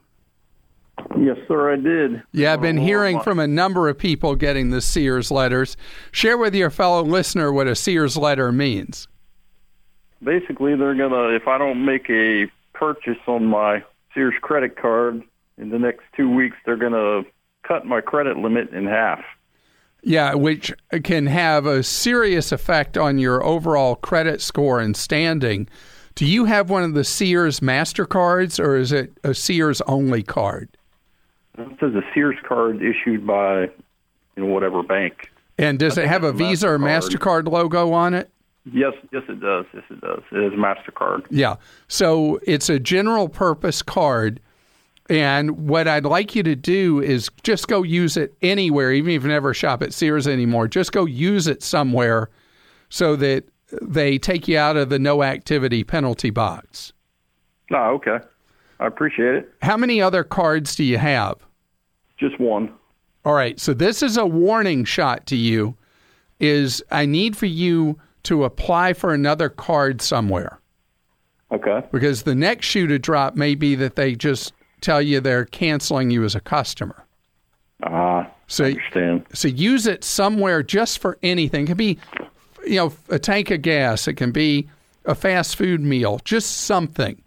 Yes, 1.18 1.38
sir, 1.48 1.72
I 1.72 1.78
did. 1.78 2.22
Yeah, 2.34 2.52
I've 2.54 2.62
been 2.62 2.80
Oh, 2.80 2.84
hearing 2.84 3.22
from 3.22 3.40
a 3.40 3.48
number 3.48 3.88
of 3.88 3.98
people 3.98 4.36
getting 4.36 4.70
the 4.70 4.82
Sears 4.82 5.32
letters. 5.32 5.78
Share 6.12 6.38
with 6.38 6.54
your 6.54 6.70
fellow 6.72 7.04
listener 7.04 7.54
what 7.54 7.68
a 7.68 7.76
Sears 7.76 8.18
letter 8.18 8.52
means. 8.52 9.08
Basically, 10.22 10.76
they're 10.76 10.94
gonna 10.94 11.30
if 11.30 11.48
I 11.48 11.58
don't 11.58 11.86
make 11.86 12.10
a 12.10 12.52
purchase 12.74 13.18
on 13.28 13.46
my 13.46 13.82
Sears 14.14 14.36
credit 14.42 14.76
card 14.76 15.24
in 15.58 15.70
the 15.70 15.80
next 15.80 16.04
two 16.16 16.30
weeks, 16.30 16.56
they're 16.66 16.78
gonna 16.78 17.24
cut 17.64 17.86
my 17.86 18.02
credit 18.02 18.38
limit 18.38 18.70
in 18.72 18.86
half. 18.86 19.24
Yeah, 20.04 20.34
which 20.34 20.74
can 21.04 21.28
have 21.28 21.66
a 21.66 21.84
serious 21.84 22.52
effect 22.52 22.98
on 22.98 23.20
your 23.20 23.44
overall 23.44 23.96
credit 23.96 24.42
score 24.42 24.80
and 24.80 24.98
standing. 24.98 25.70
Do 26.16 26.26
you 26.26 26.46
have 26.46 26.70
one 26.70 26.84
of 26.84 26.94
the 26.94 27.04
Sears 27.04 27.60
MasterCards 27.60 28.64
or 28.64 28.76
is 28.78 28.92
it 28.92 29.14
a 29.24 29.34
Sears 29.34 29.80
only 29.82 30.24
card? 30.24 30.70
This 31.58 31.68
is 31.82 31.96
a 31.96 32.02
Sears 32.14 32.38
card 32.48 32.82
issued 32.82 33.28
by 33.28 33.62
you 33.62 33.70
know 34.38 34.46
whatever 34.48 34.82
bank. 34.82 35.30
And 35.58 35.78
does 35.78 35.98
it 35.98 36.08
have 36.08 36.24
a 36.24 36.34
Visa 36.34 36.70
or 36.70 36.80
MasterCard. 36.80 37.46
MasterCard 37.46 37.52
logo 37.52 37.92
on 37.92 38.14
it? 38.16 38.32
Yes, 38.66 38.94
yes, 39.12 39.24
it 39.28 39.40
does. 39.40 39.66
Yes, 39.74 39.84
it 39.90 40.02
does. 40.02 40.22
It 40.32 40.54
is 40.54 40.54
Mastercard. 40.54 41.26
Yeah. 41.30 41.56
So 41.88 42.40
it's 42.44 42.70
a 42.70 42.80
general 42.80 43.28
purpose 43.28 43.82
card. 43.82 44.40
And 45.12 45.68
what 45.68 45.90
I'd 45.90 46.06
like 46.06 46.36
you 46.36 46.44
to 46.44 46.56
do 46.56 47.02
is 47.02 47.30
just 47.44 47.68
go 47.68 47.84
use 47.84 48.16
it 48.16 48.34
anywhere, 48.42 48.94
even 48.94 49.12
if 49.12 49.24
you 49.24 49.28
never 49.28 49.54
shop 49.54 49.84
at 49.84 49.94
Sears 49.94 50.26
anymore. 50.26 50.70
Just 50.70 50.94
go 50.94 51.04
use 51.04 51.48
it 51.48 51.62
somewhere 51.62 52.30
so 52.88 53.18
that 53.18 53.44
they 53.82 54.18
take 54.18 54.48
you 54.48 54.58
out 54.58 54.78
of 54.78 54.88
the 54.88 54.98
no 54.98 55.22
activity 55.22 55.84
penalty 55.84 56.30
box. 56.30 56.94
Oh, 57.74 57.96
okay. 57.96 58.20
I 58.80 58.88
appreciate 58.88 59.36
it. 59.36 59.54
How 59.62 59.76
many 59.76 60.02
other 60.02 60.24
cards 60.24 60.76
do 60.76 60.86
you 60.86 60.98
have? 60.98 61.36
Just 62.18 62.40
one. 62.40 62.74
All 63.26 63.34
right. 63.34 63.60
So 63.60 63.74
this 63.74 64.02
is 64.02 64.16
a 64.16 64.26
warning 64.26 64.86
shot 64.86 65.26
to 65.26 65.36
you 65.36 65.76
is 66.40 66.82
I 66.90 67.06
need 67.06 67.36
for 67.36 67.48
you 67.48 68.00
to 68.24 68.46
apply 68.46 68.94
for 68.94 69.14
another 69.14 69.50
card 69.50 70.02
somewhere. 70.02 70.58
Okay. 71.52 71.86
because 71.92 72.24
the 72.24 72.34
next 72.34 72.66
shoe 72.66 72.88
to 72.88 72.98
drop 72.98 73.36
may 73.36 73.56
be 73.56 73.76
that 73.76 73.98
they 73.98 74.16
just 74.16 74.54
tell 74.82 75.02
you 75.02 75.20
they're 75.20 75.46
canceling 75.46 76.10
you 76.10 76.24
as 76.24 76.36
a 76.36 76.40
customer. 76.40 77.06
Ah, 77.84 78.30
So, 78.48 78.66
understand. 78.66 79.26
so 79.34 79.48
use 79.48 79.88
it 79.88 80.04
somewhere 80.04 80.62
just 80.62 81.00
for 81.00 81.18
anything. 81.24 81.64
It 81.64 81.68
can 81.68 81.78
be, 81.78 81.98
you 82.66 82.76
know, 82.76 82.94
a 83.10 83.18
tank 83.18 83.50
of 83.52 83.62
gas. 83.62 84.08
It 84.08 84.14
can 84.16 84.32
be 84.32 84.68
a 85.06 85.16
fast 85.16 85.56
food 85.56 85.82
meal, 85.82 86.20
just 86.26 86.58
something. 86.58 87.22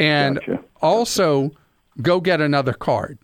And 0.00 0.36
Gotcha. 0.40 0.64
also, 0.80 1.52
go 2.00 2.20
get 2.20 2.40
another 2.40 2.72
card, 2.72 3.18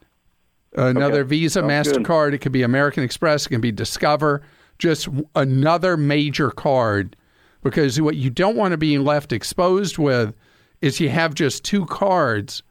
another 0.76 1.20
Okay. 1.20 1.28
Visa, 1.30 1.60
Sounds 1.60 1.88
good. 1.88 2.02
Mastercard. 2.04 2.32
It 2.34 2.38
could 2.38 2.52
be 2.52 2.62
American 2.62 3.02
Express. 3.02 3.46
It 3.46 3.48
can 3.48 3.60
be 3.60 3.72
Discover. 3.72 4.42
Just 4.78 5.08
another 5.34 5.96
major 5.96 6.50
card, 6.50 7.16
because 7.64 7.98
what 8.00 8.14
you 8.16 8.28
don't 8.28 8.56
want 8.56 8.72
to 8.72 8.76
be 8.76 8.98
left 8.98 9.32
exposed 9.32 9.96
with 9.96 10.34
is 10.82 11.00
you 11.00 11.08
have 11.08 11.34
just 11.34 11.64
two 11.64 11.86
cards, 11.86 12.62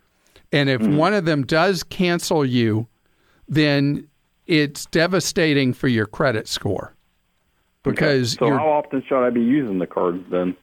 and 0.56 0.70
if 0.70 0.82
Mm-hmm. 0.82 0.96
one 0.98 1.14
of 1.14 1.26
them 1.26 1.46
does 1.46 1.84
cancel 1.84 2.46
you, 2.46 2.88
then 3.48 4.08
it's 4.48 4.86
devastating 4.88 5.74
for 5.74 5.88
your 5.88 6.06
credit 6.06 6.48
score 6.48 6.94
because 7.84 8.34
So 8.34 8.50
how 8.50 8.70
often 8.70 9.04
should 9.08 9.24
I 9.26 9.30
be 9.30 9.42
using 9.42 9.80
the 9.80 9.88
cards 9.88 10.24
then? 10.32 10.56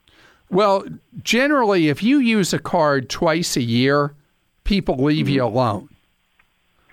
Well, 0.51 0.85
generally, 1.23 1.89
if 1.89 2.03
you 2.03 2.19
use 2.19 2.53
a 2.53 2.59
card 2.59 3.09
twice 3.09 3.57
a 3.57 3.63
year, 3.63 4.15
people 4.65 4.97
leave 4.97 5.29
you 5.29 5.43
Mm-hmm. 5.43 5.57
alone. 5.57 5.89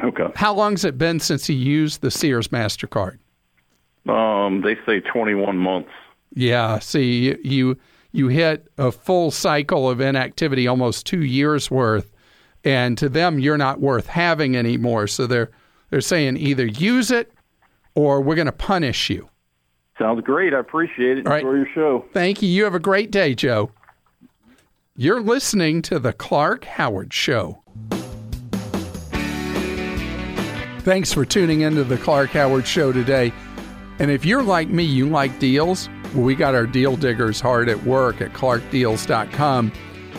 Okay. 0.02 0.28
How 0.36 0.54
long's 0.54 0.86
it 0.86 0.98
been 0.98 1.20
since 1.20 1.50
you 1.50 1.56
used 1.58 2.00
the 2.02 2.10
Sears 2.12 2.48
Mastercard? 2.50 3.18
Um, 4.08 4.62
they 4.62 4.76
say 4.86 5.02
21 5.02 5.58
months. 5.58 5.90
Yeah, 6.34 6.80
see, 6.80 7.36
you 7.44 7.78
you 8.12 8.28
hit 8.30 8.68
a 8.78 8.92
full 8.92 9.30
cycle 9.30 9.90
of 9.90 10.00
inactivity, 10.00 10.68
almost 10.68 11.06
two 11.06 11.24
years 11.24 11.70
worth, 11.70 12.10
and 12.64 12.98
to 12.98 13.10
them, 13.10 13.40
you're 13.40 13.58
not 13.58 13.80
worth 13.80 14.08
having 14.08 14.56
anymore. 14.56 15.08
So 15.08 15.28
they're 15.28 15.50
they're 15.90 16.02
saying 16.02 16.38
either 16.38 16.66
use 16.66 17.12
it 17.12 17.32
or 17.96 18.22
we're 18.22 18.36
going 18.36 18.46
to 18.46 18.52
punish 18.52 19.10
you. 19.10 19.28
Sounds 19.98 20.22
great. 20.22 20.54
I 20.54 20.60
appreciate 20.60 21.18
it. 21.18 21.28
All 21.28 21.34
right. 21.34 21.44
Enjoy 21.44 21.56
your 21.56 21.68
show. 21.74 22.06
Thank 22.14 22.42
you. 22.42 22.50
You 22.50 22.64
have 22.64 22.76
a 22.76 22.80
great 22.80 23.12
day, 23.12 23.34
Joe. 23.34 23.72
You're 24.96 25.22
listening 25.22 25.82
to 25.84 26.00
the 26.00 26.14
Clark 26.14 26.66
Howard 26.66 27.14
Show. 27.14 27.64
Thanks 30.82 31.12
for 31.12 31.26
tuning 31.26 31.62
into 31.62 31.84
the 31.84 31.98
Clark 31.98 32.32
Howard 32.32 32.66
Show 32.66 32.92
today. 32.92 33.34
And 34.00 34.10
if 34.10 34.26
you're 34.26 34.44
like 34.44 34.70
me, 34.70 34.84
you 34.84 35.10
like 35.10 35.38
deals, 35.40 35.90
well, 36.14 36.24
we 36.24 36.36
got 36.36 36.56
our 36.56 36.66
deal 36.66 36.96
diggers 36.96 37.42
hard 37.42 37.70
at 37.70 37.84
work 37.84 38.22
at 38.22 38.34
clarkdeals.com 38.34 39.72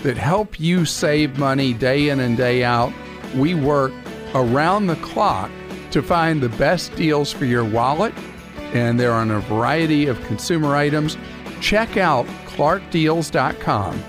that 0.02 0.16
help 0.16 0.58
you 0.58 0.84
save 0.84 1.38
money 1.38 1.72
day 1.72 2.08
in 2.08 2.20
and 2.20 2.36
day 2.36 2.64
out. 2.64 2.92
We 3.36 3.54
work 3.54 3.92
around 4.34 4.86
the 4.86 4.96
clock 4.96 5.50
to 5.90 6.02
find 6.02 6.40
the 6.40 6.48
best 6.50 6.94
deals 6.96 7.32
for 7.32 7.44
your 7.44 7.64
wallet, 7.64 8.14
and 8.72 8.98
they're 8.98 9.12
on 9.12 9.30
a 9.30 9.40
variety 9.40 10.06
of 10.06 10.22
consumer 10.24 10.76
items. 10.76 11.16
Check 11.60 11.96
out 11.96 12.26
clarkdeals.com 12.46 14.02